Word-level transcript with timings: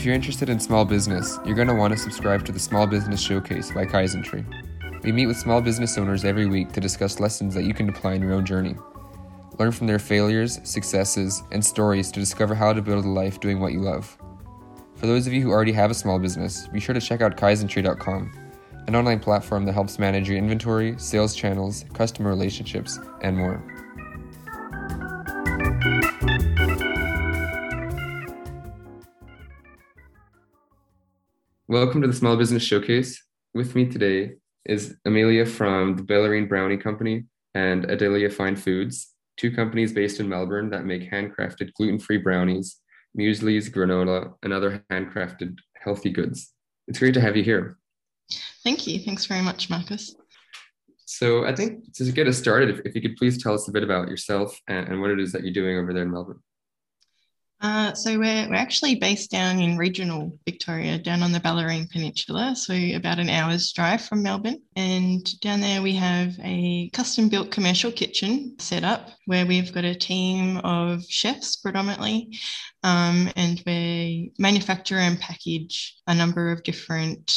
If 0.00 0.06
you're 0.06 0.14
interested 0.14 0.48
in 0.48 0.58
small 0.58 0.86
business, 0.86 1.38
you're 1.44 1.54
going 1.54 1.68
to 1.68 1.74
want 1.74 1.92
to 1.92 1.98
subscribe 1.98 2.46
to 2.46 2.52
the 2.52 2.58
Small 2.58 2.86
Business 2.86 3.20
Showcase 3.20 3.70
by 3.70 3.84
Kaizen 3.84 4.24
We 5.02 5.12
meet 5.12 5.26
with 5.26 5.36
small 5.36 5.60
business 5.60 5.98
owners 5.98 6.24
every 6.24 6.46
week 6.46 6.72
to 6.72 6.80
discuss 6.80 7.20
lessons 7.20 7.52
that 7.52 7.64
you 7.64 7.74
can 7.74 7.86
apply 7.90 8.14
in 8.14 8.22
your 8.22 8.32
own 8.32 8.46
journey. 8.46 8.76
Learn 9.58 9.72
from 9.72 9.86
their 9.86 9.98
failures, 9.98 10.58
successes, 10.64 11.42
and 11.52 11.62
stories 11.62 12.10
to 12.12 12.18
discover 12.18 12.54
how 12.54 12.72
to 12.72 12.80
build 12.80 13.04
a 13.04 13.08
life 13.08 13.40
doing 13.40 13.60
what 13.60 13.72
you 13.72 13.80
love. 13.80 14.16
For 14.94 15.06
those 15.06 15.26
of 15.26 15.34
you 15.34 15.42
who 15.42 15.50
already 15.50 15.72
have 15.72 15.90
a 15.90 15.94
small 15.94 16.18
business, 16.18 16.66
be 16.68 16.80
sure 16.80 16.94
to 16.94 17.00
check 17.02 17.20
out 17.20 17.36
kaizntree.com, 17.36 18.32
an 18.86 18.96
online 18.96 19.20
platform 19.20 19.66
that 19.66 19.74
helps 19.74 19.98
manage 19.98 20.30
your 20.30 20.38
inventory, 20.38 20.94
sales 20.96 21.36
channels, 21.36 21.84
customer 21.92 22.30
relationships, 22.30 22.98
and 23.20 23.36
more. 23.36 23.79
Welcome 31.70 32.00
to 32.00 32.08
the 32.08 32.12
Small 32.12 32.36
Business 32.36 32.64
Showcase. 32.64 33.22
With 33.54 33.76
me 33.76 33.86
today 33.86 34.32
is 34.64 34.96
Amelia 35.04 35.46
from 35.46 35.94
the 35.94 36.02
Bellarine 36.02 36.48
Brownie 36.48 36.76
Company 36.76 37.26
and 37.54 37.88
Adelia 37.88 38.28
Fine 38.28 38.56
Foods, 38.56 39.14
two 39.36 39.52
companies 39.52 39.92
based 39.92 40.18
in 40.18 40.28
Melbourne 40.28 40.70
that 40.70 40.84
make 40.84 41.08
handcrafted 41.08 41.72
gluten-free 41.74 42.16
brownies, 42.16 42.78
mueslis, 43.16 43.70
granola, 43.70 44.32
and 44.42 44.52
other 44.52 44.84
handcrafted 44.90 45.58
healthy 45.80 46.10
goods. 46.10 46.52
It's 46.88 46.98
great 46.98 47.14
to 47.14 47.20
have 47.20 47.36
you 47.36 47.44
here. 47.44 47.78
Thank 48.64 48.88
you. 48.88 48.98
Thanks 48.98 49.26
very 49.26 49.42
much, 49.42 49.70
Marcos. 49.70 50.16
So 51.06 51.46
I 51.46 51.54
think 51.54 51.94
to 51.94 52.10
get 52.10 52.26
us 52.26 52.36
started, 52.36 52.70
if, 52.70 52.80
if 52.84 52.96
you 52.96 53.00
could 53.00 53.14
please 53.14 53.40
tell 53.40 53.54
us 53.54 53.68
a 53.68 53.70
bit 53.70 53.84
about 53.84 54.08
yourself 54.08 54.60
and, 54.66 54.88
and 54.88 55.00
what 55.00 55.12
it 55.12 55.20
is 55.20 55.30
that 55.30 55.44
you're 55.44 55.54
doing 55.54 55.78
over 55.78 55.92
there 55.92 56.02
in 56.02 56.10
Melbourne. 56.10 56.40
Uh, 57.62 57.92
so 57.92 58.18
we're, 58.18 58.48
we're 58.48 58.54
actually 58.54 58.94
based 58.94 59.30
down 59.30 59.60
in 59.60 59.76
regional 59.76 60.38
Victoria, 60.46 60.96
down 60.98 61.22
on 61.22 61.30
the 61.30 61.40
Bellarine 61.40 61.90
Peninsula, 61.90 62.56
so 62.56 62.72
about 62.94 63.18
an 63.18 63.28
hour's 63.28 63.70
drive 63.72 64.00
from 64.00 64.22
Melbourne. 64.22 64.62
And 64.76 65.38
down 65.40 65.60
there 65.60 65.82
we 65.82 65.94
have 65.96 66.34
a 66.42 66.88
custom 66.94 67.28
built 67.28 67.50
commercial 67.50 67.92
kitchen 67.92 68.56
set 68.58 68.82
up 68.82 69.10
where 69.26 69.44
we've 69.44 69.74
got 69.74 69.84
a 69.84 69.94
team 69.94 70.56
of 70.58 71.04
chefs 71.04 71.56
predominantly, 71.56 72.38
um, 72.82 73.30
and 73.36 73.62
we 73.66 74.32
manufacture 74.38 74.96
and 74.96 75.20
package 75.20 75.96
a 76.06 76.14
number 76.14 76.52
of 76.52 76.62
different 76.62 77.30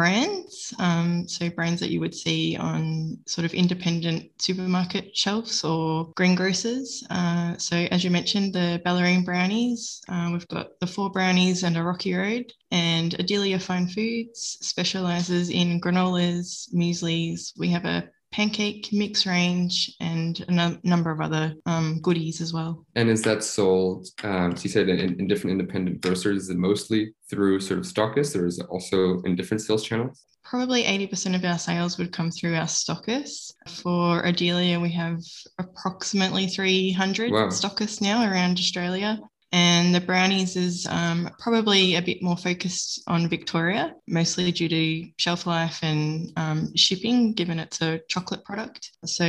brands. 0.00 0.72
Um, 0.78 1.28
so 1.28 1.50
brands 1.50 1.78
that 1.80 1.90
you 1.90 2.00
would 2.00 2.14
see 2.14 2.56
on 2.56 3.18
sort 3.26 3.44
of 3.44 3.52
independent 3.52 4.30
supermarket 4.40 5.14
shelves 5.14 5.62
or 5.62 6.10
greengrocers. 6.14 7.04
Uh, 7.10 7.58
so 7.58 7.76
as 7.76 8.02
you 8.02 8.10
mentioned, 8.10 8.54
the 8.54 8.80
Bellarine 8.86 9.26
brownies, 9.26 10.00
uh, 10.08 10.30
we've 10.32 10.48
got 10.48 10.80
the 10.80 10.86
four 10.86 11.10
brownies 11.10 11.64
and 11.64 11.76
a 11.76 11.82
rocky 11.82 12.14
road. 12.14 12.50
And 12.70 13.12
Adelia 13.20 13.58
Fine 13.58 13.88
Foods 13.88 14.56
specializes 14.62 15.50
in 15.50 15.82
granolas, 15.82 16.72
mueslis. 16.72 17.52
We 17.58 17.68
have 17.68 17.84
a 17.84 18.08
pancake 18.32 18.88
mix 18.92 19.26
range 19.26 19.94
and 20.00 20.44
a 20.48 20.52
no- 20.52 20.78
number 20.84 21.10
of 21.10 21.20
other 21.20 21.54
um, 21.66 22.00
goodies 22.00 22.40
as 22.40 22.52
well. 22.52 22.84
And 22.94 23.08
is 23.08 23.22
that 23.22 23.42
sold, 23.42 24.08
um, 24.22 24.56
so 24.56 24.64
you 24.64 24.70
said 24.70 24.88
in, 24.88 25.18
in, 25.18 25.26
different 25.26 25.60
independent 25.60 26.00
grocers, 26.00 26.44
is 26.44 26.50
it 26.50 26.56
mostly 26.56 27.12
through 27.28 27.60
sort 27.60 27.78
of 27.78 27.86
stockists 27.86 28.38
or 28.38 28.46
is 28.46 28.58
it 28.58 28.66
also 28.70 29.20
in 29.22 29.36
different 29.36 29.62
sales 29.62 29.84
channels? 29.84 30.24
Probably 30.44 30.84
80% 30.84 31.34
of 31.34 31.44
our 31.44 31.58
sales 31.58 31.98
would 31.98 32.12
come 32.12 32.30
through 32.30 32.56
our 32.56 32.66
stockists. 32.66 33.52
For 33.68 34.24
Adelia, 34.24 34.80
we 34.80 34.90
have 34.92 35.20
approximately 35.58 36.46
300 36.46 37.30
wow. 37.30 37.48
stockists 37.48 38.00
now 38.00 38.28
around 38.28 38.58
Australia. 38.58 39.20
And 39.52 39.94
the 39.94 40.00
brownies 40.00 40.54
is 40.56 40.86
um, 40.88 41.28
probably 41.38 41.96
a 41.96 42.02
bit 42.02 42.22
more 42.22 42.36
focused 42.36 43.02
on 43.08 43.28
Victoria, 43.28 43.94
mostly 44.06 44.52
due 44.52 44.68
to 44.68 45.10
shelf 45.16 45.46
life 45.46 45.80
and 45.82 46.32
um, 46.36 46.74
shipping, 46.76 47.32
given 47.32 47.58
it's 47.58 47.82
a 47.82 48.00
chocolate 48.08 48.44
product. 48.44 48.92
So, 49.04 49.24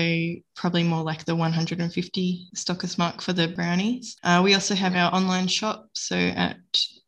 probably 0.56 0.84
more 0.84 1.04
like 1.04 1.26
the 1.26 1.36
150 1.36 2.48
stockist 2.56 2.98
mark 3.00 3.22
for 3.22 3.34
the 3.34 3.48
brownies. 3.48 4.16
Uh, 4.24 4.42
we 4.44 4.54
also 4.54 4.76
have 4.76 4.96
our 4.96 5.14
online 5.14 5.48
shop. 5.48 5.88
So, 5.94 6.16
at 6.16 6.58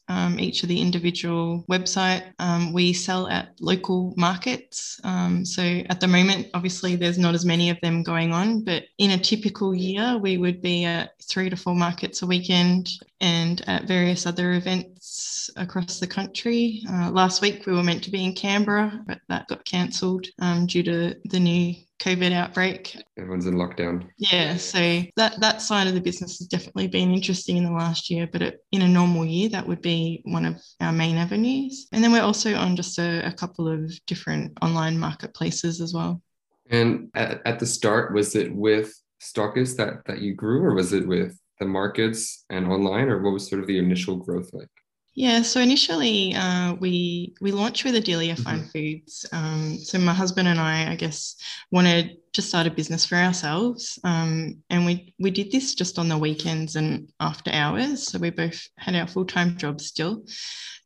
um, 0.07 0.39
each 0.39 0.63
of 0.63 0.69
the 0.69 0.79
individual 0.79 1.65
website. 1.69 2.33
Um, 2.39 2.73
we 2.73 2.93
sell 2.93 3.27
at 3.27 3.49
local 3.59 4.13
markets. 4.17 4.99
Um, 5.03 5.45
so 5.45 5.61
at 5.89 5.99
the 5.99 6.07
moment, 6.07 6.47
obviously, 6.53 6.95
there's 6.95 7.17
not 7.17 7.35
as 7.35 7.45
many 7.45 7.69
of 7.69 7.79
them 7.81 8.03
going 8.03 8.33
on, 8.33 8.63
but 8.63 8.83
in 8.97 9.11
a 9.11 9.17
typical 9.17 9.73
year, 9.73 10.17
we 10.17 10.37
would 10.37 10.61
be 10.61 10.85
at 10.85 11.11
three 11.21 11.49
to 11.49 11.55
four 11.55 11.75
markets 11.75 12.21
a 12.21 12.27
weekend 12.27 12.89
and 13.21 13.61
at 13.67 13.87
various 13.87 14.25
other 14.25 14.53
events 14.53 15.49
across 15.55 15.99
the 15.99 16.07
country. 16.07 16.83
Uh, 16.89 17.09
last 17.11 17.41
week, 17.41 17.65
we 17.65 17.73
were 17.73 17.83
meant 17.83 18.03
to 18.03 18.11
be 18.11 18.25
in 18.25 18.33
Canberra, 18.33 19.01
but 19.07 19.19
that 19.29 19.47
got 19.47 19.65
cancelled 19.65 20.27
um, 20.39 20.65
due 20.65 20.83
to 20.83 21.15
the 21.25 21.39
new 21.39 21.75
COVID 22.03 22.33
outbreak. 22.33 23.01
Everyone's 23.17 23.45
in 23.45 23.55
lockdown. 23.55 24.09
Yeah, 24.17 24.57
so 24.57 25.03
that 25.15 25.39
that 25.39 25.61
side 25.61 25.87
of 25.87 25.93
the 25.93 26.01
business 26.01 26.37
has 26.39 26.47
definitely 26.47 26.87
been 26.87 27.13
interesting 27.13 27.55
in 27.55 27.63
the 27.63 27.71
last 27.71 28.09
year, 28.09 28.27
but 28.29 28.41
it, 28.41 28.59
in 28.73 28.81
a 28.81 28.87
normal 28.87 29.25
year, 29.25 29.47
that 29.49 29.65
would 29.65 29.81
be 29.81 30.21
one 30.25 30.45
of 30.45 30.61
our 30.81 30.91
main 30.91 31.15
avenues. 31.15 31.87
And 31.93 32.03
then 32.03 32.11
we're 32.11 32.21
also 32.21 32.55
on 32.55 32.75
just 32.75 32.99
a, 32.99 33.25
a 33.25 33.31
couple 33.31 33.69
of 33.69 33.93
different 34.05 34.57
online 34.61 34.99
marketplaces 34.99 35.79
as 35.79 35.93
well. 35.93 36.21
And 36.69 37.09
at, 37.15 37.41
at 37.45 37.59
the 37.59 37.65
start, 37.65 38.13
was 38.13 38.35
it 38.35 38.53
with 38.53 38.93
stockists 39.21 39.77
that 39.77 40.03
that 40.05 40.19
you 40.19 40.35
grew, 40.35 40.61
or 40.63 40.73
was 40.73 40.91
it 40.91 41.07
with 41.07 41.39
the 41.59 41.65
markets 41.65 42.43
and 42.49 42.67
online, 42.67 43.07
or 43.07 43.21
what 43.21 43.33
was 43.33 43.49
sort 43.49 43.61
of 43.61 43.67
the 43.67 43.79
initial 43.79 44.17
growth 44.17 44.49
like? 44.51 44.67
Yeah, 45.15 45.43
so 45.43 45.59
initially 45.59 46.33
uh, 46.33 46.73
we 46.73 47.35
we 47.39 47.51
launched 47.51 47.85
with 47.85 47.95
Adelia 47.95 48.35
Fine 48.35 48.61
mm-hmm. 48.61 48.67
Foods. 48.69 49.25
Um, 49.31 49.77
so 49.77 49.99
my 49.99 50.13
husband 50.13 50.47
and 50.47 50.59
I, 50.59 50.91
I 50.91 50.95
guess, 50.95 51.35
wanted 51.71 52.17
to 52.33 52.41
start 52.41 52.65
a 52.65 52.71
business 52.71 53.05
for 53.05 53.15
ourselves, 53.15 53.99
um, 54.03 54.63
and 54.71 54.87
we 54.87 55.13
we 55.19 55.29
did 55.29 55.51
this 55.51 55.75
just 55.75 55.99
on 55.99 56.09
the 56.09 56.17
weekends 56.17 56.75
and 56.75 57.09
after 57.19 57.51
hours. 57.51 58.07
So 58.07 58.17
we 58.17 58.31
both 58.31 58.67
had 58.77 58.95
our 58.95 59.07
full 59.07 59.25
time 59.25 59.55
jobs 59.55 59.85
still, 59.85 60.25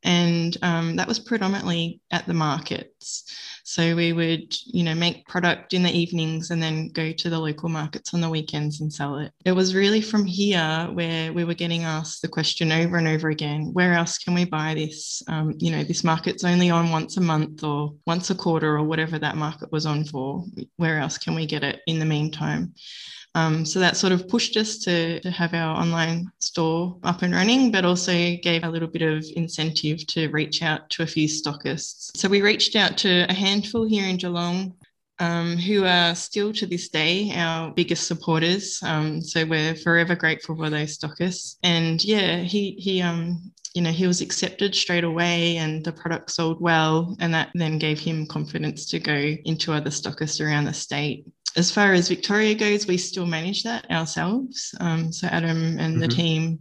and 0.04 0.54
um, 0.60 0.96
that 0.96 1.08
was 1.08 1.18
predominantly 1.18 2.02
at 2.10 2.26
the 2.26 2.34
markets. 2.34 3.24
So 3.68 3.94
we 3.94 4.14
would, 4.14 4.56
you 4.64 4.82
know, 4.82 4.94
make 4.94 5.28
product 5.28 5.74
in 5.74 5.82
the 5.82 5.92
evenings 5.92 6.50
and 6.50 6.62
then 6.62 6.88
go 6.88 7.12
to 7.12 7.28
the 7.28 7.38
local 7.38 7.68
markets 7.68 8.14
on 8.14 8.22
the 8.22 8.30
weekends 8.30 8.80
and 8.80 8.90
sell 8.90 9.18
it. 9.18 9.30
It 9.44 9.52
was 9.52 9.74
really 9.74 10.00
from 10.00 10.24
here 10.24 10.88
where 10.90 11.34
we 11.34 11.44
were 11.44 11.52
getting 11.52 11.84
asked 11.84 12.22
the 12.22 12.28
question 12.28 12.72
over 12.72 12.96
and 12.96 13.06
over 13.06 13.28
again: 13.28 13.74
Where 13.74 13.92
else 13.92 14.16
can 14.16 14.32
we 14.32 14.46
buy 14.46 14.72
this? 14.72 15.22
Um, 15.28 15.52
you 15.58 15.70
know, 15.70 15.84
this 15.84 16.02
market's 16.02 16.44
only 16.44 16.70
on 16.70 16.90
once 16.90 17.18
a 17.18 17.20
month 17.20 17.62
or 17.62 17.92
once 18.06 18.30
a 18.30 18.34
quarter 18.34 18.74
or 18.74 18.84
whatever 18.84 19.18
that 19.18 19.36
market 19.36 19.70
was 19.70 19.84
on 19.84 20.04
for. 20.04 20.46
Where 20.78 20.98
else 20.98 21.18
can 21.18 21.34
we 21.34 21.44
get 21.44 21.62
it 21.62 21.82
in 21.86 21.98
the 21.98 22.06
meantime? 22.06 22.72
Um, 23.38 23.64
so 23.64 23.78
that 23.78 23.96
sort 23.96 24.12
of 24.12 24.26
pushed 24.26 24.56
us 24.56 24.78
to, 24.78 25.20
to 25.20 25.30
have 25.30 25.54
our 25.54 25.76
online 25.76 26.28
store 26.40 26.98
up 27.04 27.22
and 27.22 27.32
running, 27.32 27.70
but 27.70 27.84
also 27.84 28.12
gave 28.42 28.64
a 28.64 28.68
little 28.68 28.88
bit 28.88 29.02
of 29.02 29.24
incentive 29.36 30.04
to 30.08 30.28
reach 30.30 30.60
out 30.60 30.90
to 30.90 31.04
a 31.04 31.06
few 31.06 31.28
stockists. 31.28 32.10
So 32.16 32.28
we 32.28 32.42
reached 32.42 32.74
out 32.74 32.98
to 32.98 33.26
a 33.28 33.32
handful 33.32 33.86
here 33.86 34.06
in 34.08 34.16
Geelong 34.16 34.74
um, 35.20 35.56
who 35.56 35.84
are 35.84 36.16
still 36.16 36.52
to 36.54 36.66
this 36.66 36.88
day 36.88 37.32
our 37.36 37.70
biggest 37.70 38.08
supporters. 38.08 38.82
Um, 38.82 39.22
so 39.22 39.46
we're 39.46 39.76
forever 39.76 40.16
grateful 40.16 40.56
for 40.56 40.68
those 40.68 40.98
stockists. 40.98 41.58
And 41.62 42.04
yeah, 42.04 42.38
he 42.38 42.72
he 42.72 43.00
um 43.02 43.52
you 43.74 43.82
know 43.82 43.92
he 43.92 44.08
was 44.08 44.20
accepted 44.20 44.74
straight 44.74 45.04
away, 45.04 45.58
and 45.58 45.84
the 45.84 45.92
product 45.92 46.32
sold 46.32 46.60
well, 46.60 47.16
and 47.20 47.32
that 47.34 47.50
then 47.54 47.78
gave 47.78 48.00
him 48.00 48.26
confidence 48.26 48.86
to 48.90 48.98
go 48.98 49.36
into 49.44 49.72
other 49.72 49.90
stockists 49.90 50.44
around 50.44 50.64
the 50.64 50.74
state 50.74 51.24
as 51.58 51.72
far 51.72 51.92
as 51.92 52.08
Victoria 52.08 52.54
goes, 52.54 52.86
we 52.86 52.96
still 52.96 53.26
manage 53.26 53.64
that 53.64 53.90
ourselves. 53.90 54.74
Um, 54.80 55.12
so 55.12 55.26
Adam 55.26 55.78
and 55.78 55.94
mm-hmm. 55.94 56.00
the 56.00 56.08
team 56.08 56.60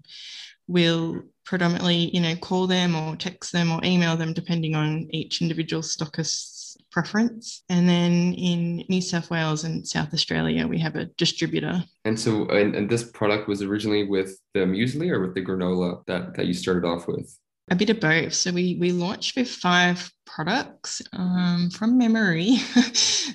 will 0.67 1.21
predominantly, 1.45 2.09
you 2.13 2.19
know, 2.19 2.35
call 2.35 2.67
them 2.67 2.95
or 2.95 3.15
text 3.15 3.53
them 3.53 3.71
or 3.71 3.79
email 3.83 4.17
them 4.17 4.33
depending 4.33 4.75
on 4.75 5.07
each 5.11 5.41
individual 5.41 5.83
stockist's 5.83 6.77
preference. 6.91 7.63
And 7.69 7.87
then 7.87 8.33
in 8.33 8.83
New 8.89 9.01
South 9.01 9.29
Wales 9.29 9.63
and 9.63 9.87
South 9.87 10.13
Australia, 10.13 10.67
we 10.67 10.79
have 10.79 10.95
a 10.95 11.05
distributor. 11.05 11.83
And 12.03 12.19
so, 12.19 12.47
and, 12.47 12.75
and 12.75 12.89
this 12.89 13.03
product 13.03 13.47
was 13.47 13.61
originally 13.61 14.03
with 14.03 14.37
the 14.55 14.61
muesli 14.61 15.09
or 15.11 15.21
with 15.21 15.35
the 15.35 15.45
granola 15.45 16.03
that, 16.07 16.35
that 16.35 16.47
you 16.47 16.53
started 16.53 16.85
off 16.85 17.07
with? 17.07 17.37
A 17.69 17.75
bit 17.75 17.89
of 17.89 17.99
both. 17.99 18.33
So 18.33 18.51
we 18.51 18.77
we 18.79 18.91
launched 18.91 19.35
with 19.35 19.49
five 19.49 20.09
products 20.25 21.01
um, 21.13 21.69
from 21.71 21.97
memory. 21.97 22.57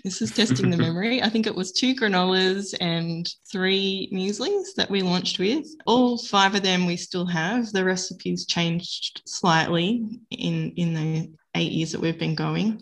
this 0.05 0.23
is 0.23 0.31
testing 0.31 0.71
the 0.71 0.77
memory. 0.89 1.23
I 1.23 1.29
think 1.29 1.47
it 1.47 1.55
was 1.55 1.73
two 1.73 1.95
granolas 1.95 2.75
and 2.81 3.29
three 3.51 4.09
mueslis 4.13 4.75
that 4.77 4.91
we 4.91 5.03
launched 5.03 5.39
with. 5.39 5.67
All 5.87 6.19
five 6.19 6.55
of 6.55 6.63
them 6.63 6.87
we 6.87 6.97
still 6.97 7.27
have. 7.27 7.71
The 7.73 7.85
recipes 7.85 8.47
changed 8.47 9.23
slightly 9.27 10.21
in 10.31 10.73
in 10.77 10.95
the 10.95 11.33
eight 11.55 11.73
years 11.73 11.93
that 11.93 12.01
we've 12.01 12.19
been 12.19 12.35
going. 12.35 12.81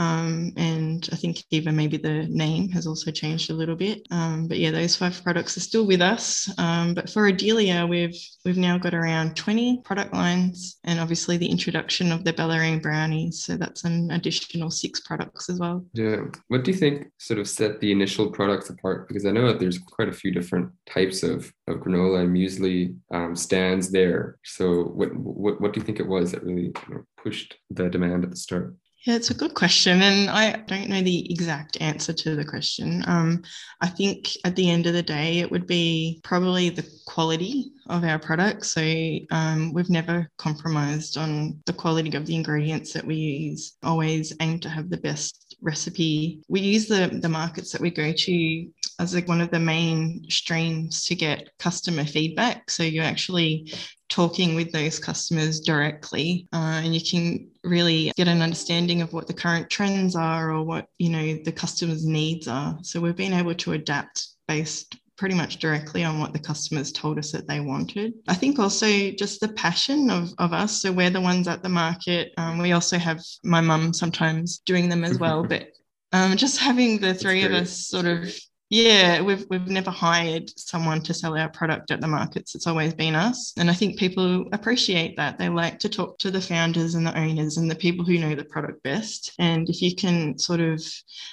Um, 0.00 0.52
and 0.56 1.06
I 1.12 1.16
think 1.16 1.44
even 1.50 1.76
maybe 1.76 1.98
the 1.98 2.26
name 2.28 2.70
has 2.70 2.86
also 2.86 3.10
changed 3.10 3.50
a 3.50 3.54
little 3.54 3.76
bit. 3.76 4.06
Um, 4.10 4.48
but 4.48 4.58
yeah, 4.58 4.70
those 4.70 4.96
five 4.96 5.22
products 5.22 5.58
are 5.58 5.60
still 5.60 5.86
with 5.86 6.00
us. 6.00 6.50
Um, 6.56 6.94
but 6.94 7.10
for 7.10 7.26
Adelia, 7.26 7.86
we've 7.86 8.16
we've 8.46 8.56
now 8.56 8.78
got 8.78 8.94
around 8.94 9.36
20 9.36 9.82
product 9.84 10.14
lines, 10.14 10.78
and 10.84 10.98
obviously 10.98 11.36
the 11.36 11.50
introduction 11.50 12.12
of 12.12 12.24
the 12.24 12.32
Bellarine 12.32 12.80
brownies. 12.80 13.44
So 13.44 13.58
that's 13.58 13.84
an 13.84 14.10
additional 14.10 14.70
six 14.70 15.00
products 15.00 15.50
as 15.50 15.60
well. 15.60 15.84
Yeah. 15.92 16.24
What 16.48 16.64
do 16.64 16.70
you 16.70 16.76
think 16.78 17.08
sort 17.18 17.38
of 17.38 17.46
set 17.46 17.80
the 17.80 17.92
initial 17.92 18.30
products 18.30 18.70
apart? 18.70 19.06
Because 19.06 19.26
I 19.26 19.32
know 19.32 19.48
that 19.48 19.58
there's 19.58 19.78
quite 19.78 20.08
a 20.08 20.12
few 20.12 20.30
different 20.30 20.70
types 20.86 21.22
of, 21.22 21.52
of 21.68 21.76
granola 21.76 22.22
and 22.22 22.34
muesli 22.34 22.96
um, 23.12 23.36
stands 23.36 23.90
there. 23.90 24.38
So 24.44 24.84
what, 24.84 25.14
what 25.14 25.60
what 25.60 25.74
do 25.74 25.80
you 25.80 25.84
think 25.84 26.00
it 26.00 26.06
was 26.06 26.32
that 26.32 26.42
really 26.42 26.72
you 26.88 26.94
know, 26.94 27.02
pushed 27.22 27.58
the 27.68 27.90
demand 27.90 28.24
at 28.24 28.30
the 28.30 28.36
start? 28.36 28.74
Yeah, 29.06 29.14
it's 29.16 29.30
a 29.30 29.34
good 29.34 29.54
question. 29.54 30.02
And 30.02 30.28
I 30.28 30.52
don't 30.52 30.88
know 30.90 31.00
the 31.00 31.32
exact 31.32 31.80
answer 31.80 32.12
to 32.12 32.36
the 32.36 32.44
question. 32.44 33.02
Um, 33.06 33.42
I 33.80 33.88
think 33.88 34.28
at 34.44 34.56
the 34.56 34.68
end 34.70 34.86
of 34.86 34.92
the 34.92 35.02
day, 35.02 35.38
it 35.38 35.50
would 35.50 35.66
be 35.66 36.20
probably 36.22 36.68
the 36.68 36.86
quality 37.06 37.72
of 37.90 38.04
our 38.04 38.18
products. 38.18 38.72
So 38.72 38.82
um, 39.30 39.72
we've 39.72 39.90
never 39.90 40.30
compromised 40.38 41.18
on 41.18 41.60
the 41.66 41.72
quality 41.72 42.16
of 42.16 42.26
the 42.26 42.34
ingredients 42.34 42.92
that 42.92 43.04
we 43.04 43.16
use, 43.16 43.76
always 43.82 44.32
aim 44.40 44.60
to 44.60 44.68
have 44.68 44.88
the 44.88 44.96
best 44.96 45.56
recipe. 45.60 46.42
We 46.48 46.60
use 46.60 46.86
the, 46.86 47.18
the 47.20 47.28
markets 47.28 47.72
that 47.72 47.80
we 47.80 47.90
go 47.90 48.12
to 48.12 48.68
as 48.98 49.14
like 49.14 49.28
one 49.28 49.40
of 49.40 49.50
the 49.50 49.58
main 49.58 50.24
streams 50.30 51.04
to 51.06 51.14
get 51.14 51.50
customer 51.58 52.04
feedback. 52.04 52.70
So 52.70 52.82
you're 52.82 53.04
actually 53.04 53.72
talking 54.10 54.54
with 54.54 54.72
those 54.72 54.98
customers 54.98 55.60
directly 55.60 56.48
uh, 56.52 56.82
and 56.82 56.94
you 56.94 57.00
can 57.00 57.48
really 57.62 58.12
get 58.16 58.28
an 58.28 58.42
understanding 58.42 59.02
of 59.02 59.12
what 59.12 59.26
the 59.26 59.32
current 59.32 59.70
trends 59.70 60.16
are 60.16 60.50
or 60.50 60.64
what 60.64 60.86
you 60.98 61.08
know 61.08 61.38
the 61.44 61.52
customers 61.52 62.04
needs 62.04 62.48
are 62.48 62.76
so 62.82 63.00
we've 63.00 63.14
been 63.14 63.32
able 63.32 63.54
to 63.54 63.72
adapt 63.72 64.26
based 64.48 64.96
pretty 65.20 65.34
much 65.34 65.58
directly 65.58 66.02
on 66.02 66.18
what 66.18 66.32
the 66.32 66.38
customers 66.38 66.90
told 66.90 67.18
us 67.18 67.30
that 67.30 67.46
they 67.46 67.60
wanted. 67.60 68.14
I 68.26 68.32
think 68.32 68.58
also 68.58 68.86
just 69.10 69.38
the 69.42 69.48
passion 69.48 70.08
of, 70.08 70.30
of 70.38 70.54
us. 70.54 70.80
So 70.80 70.90
we're 70.90 71.10
the 71.10 71.20
ones 71.20 71.46
at 71.46 71.62
the 71.62 71.68
market. 71.68 72.32
Um, 72.38 72.56
we 72.56 72.72
also 72.72 72.96
have 72.96 73.20
my 73.44 73.60
mum 73.60 73.92
sometimes 73.92 74.62
doing 74.64 74.88
them 74.88 75.04
as 75.04 75.18
well, 75.18 75.44
but 75.48 75.66
um, 76.12 76.38
just 76.38 76.56
having 76.56 77.00
the 77.00 77.12
three 77.12 77.42
of 77.42 77.52
us 77.52 77.86
sort 77.86 78.06
of 78.06 78.34
yeah, 78.70 79.20
we've 79.20 79.44
we've 79.50 79.66
never 79.66 79.90
hired 79.90 80.56
someone 80.56 81.00
to 81.02 81.12
sell 81.12 81.36
our 81.36 81.48
product 81.48 81.90
at 81.90 82.00
the 82.00 82.06
markets. 82.06 82.54
It's 82.54 82.68
always 82.68 82.94
been 82.94 83.16
us. 83.16 83.52
And 83.58 83.68
I 83.68 83.74
think 83.74 83.98
people 83.98 84.46
appreciate 84.52 85.16
that. 85.16 85.38
They 85.38 85.48
like 85.48 85.80
to 85.80 85.88
talk 85.88 86.18
to 86.18 86.30
the 86.30 86.40
founders 86.40 86.94
and 86.94 87.04
the 87.04 87.18
owners 87.18 87.56
and 87.56 87.68
the 87.68 87.74
people 87.74 88.04
who 88.04 88.18
know 88.18 88.36
the 88.36 88.44
product 88.44 88.80
best. 88.84 89.32
And 89.40 89.68
if 89.68 89.82
you 89.82 89.96
can 89.96 90.38
sort 90.38 90.60
of 90.60 90.80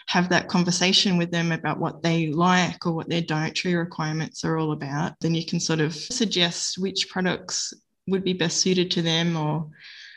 have 0.07 0.30
that 0.30 0.48
conversation 0.48 1.16
with 1.16 1.30
them 1.30 1.51
about 1.51 1.80
what 1.80 2.01
they 2.01 2.28
like 2.28 2.88
or 2.88 2.94
what 2.94 3.07
their 3.07 3.22
dietary 3.22 3.75
requirements 3.75 4.44
are 4.44 4.57
all 4.57 4.72
about, 4.72 5.13
then 5.22 5.36
you 5.36 5.45
can 5.45 5.60
sort 5.60 5.80
of 5.80 5.94
suggest 5.94 6.80
which 6.80 7.07
products 7.07 7.72
would 8.07 8.24
be 8.24 8.33
best 8.33 8.57
suited 8.57 8.90
to 8.90 9.04
them 9.04 9.38
or 9.38 9.69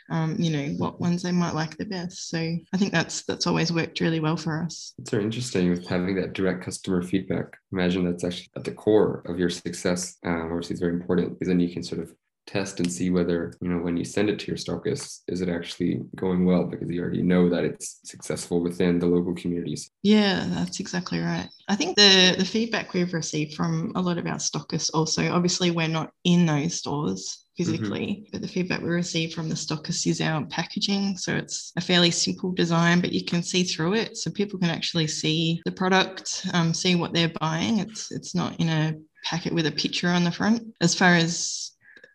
um, 0.09 0.35
you 0.39 0.51
know 0.51 0.73
what 0.77 0.99
ones 0.99 1.23
they 1.23 1.31
might 1.31 1.53
like 1.53 1.77
the 1.77 1.85
best. 1.85 2.29
So 2.29 2.37
I 2.37 2.77
think 2.77 2.91
that's 2.91 3.23
that's 3.23 3.47
always 3.47 3.71
worked 3.71 3.99
really 3.99 4.19
well 4.19 4.37
for 4.37 4.63
us. 4.63 4.93
It's 4.99 5.09
very 5.09 5.23
interesting 5.23 5.69
with 5.69 5.87
having 5.87 6.15
that 6.15 6.33
direct 6.33 6.63
customer 6.63 7.01
feedback. 7.01 7.57
Imagine 7.71 8.05
that's 8.05 8.23
actually 8.23 8.49
at 8.55 8.63
the 8.63 8.71
core 8.71 9.23
of 9.25 9.39
your 9.39 9.49
success. 9.49 10.17
Um, 10.25 10.49
obviously, 10.51 10.73
it's 10.73 10.81
very 10.81 10.93
important 10.93 11.31
because 11.31 11.47
then 11.47 11.59
you 11.59 11.73
can 11.73 11.83
sort 11.83 12.01
of 12.01 12.13
test 12.47 12.79
and 12.79 12.91
see 12.91 13.09
whether 13.09 13.53
you 13.61 13.69
know 13.69 13.77
when 13.77 13.95
you 13.95 14.03
send 14.03 14.29
it 14.29 14.39
to 14.39 14.47
your 14.47 14.57
stockists 14.57 15.21
is 15.27 15.41
it 15.41 15.49
actually 15.49 16.01
going 16.15 16.45
well 16.45 16.63
because 16.63 16.89
you 16.89 17.01
already 17.01 17.21
know 17.21 17.49
that 17.49 17.63
it's 17.63 17.99
successful 18.03 18.61
within 18.61 18.99
the 18.99 19.05
local 19.05 19.33
communities 19.35 19.91
yeah 20.03 20.45
that's 20.49 20.79
exactly 20.79 21.19
right 21.19 21.49
i 21.67 21.75
think 21.75 21.95
the 21.95 22.35
the 22.37 22.45
feedback 22.45 22.93
we've 22.93 23.13
received 23.13 23.53
from 23.53 23.91
a 23.95 24.01
lot 24.01 24.17
of 24.17 24.25
our 24.25 24.35
stockists 24.37 24.89
also 24.93 25.31
obviously 25.31 25.71
we're 25.71 25.87
not 25.87 26.11
in 26.23 26.45
those 26.45 26.75
stores 26.75 27.45
physically. 27.57 28.07
Mm-hmm. 28.07 28.29
But 28.31 28.41
the 28.41 28.47
feedback 28.47 28.81
we 28.81 28.89
receive 28.89 29.33
from 29.33 29.49
the 29.49 29.55
stockists 29.55 30.07
is 30.07 30.21
our 30.21 30.45
packaging. 30.45 31.17
So 31.17 31.35
it's 31.35 31.71
a 31.77 31.81
fairly 31.81 32.11
simple 32.11 32.51
design, 32.51 33.01
but 33.01 33.11
you 33.11 33.23
can 33.23 33.43
see 33.43 33.63
through 33.63 33.95
it. 33.95 34.17
So 34.17 34.31
people 34.31 34.59
can 34.59 34.69
actually 34.69 35.07
see 35.07 35.61
the 35.65 35.71
product, 35.71 36.45
um, 36.53 36.73
see 36.73 36.95
what 36.95 37.13
they're 37.13 37.33
buying. 37.39 37.79
It's 37.79 38.11
it's 38.11 38.35
not 38.35 38.59
in 38.59 38.69
a 38.69 38.95
packet 39.23 39.53
with 39.53 39.67
a 39.67 39.71
picture 39.71 40.09
on 40.09 40.23
the 40.23 40.31
front. 40.31 40.63
As 40.81 40.95
far 40.95 41.13
as 41.13 41.70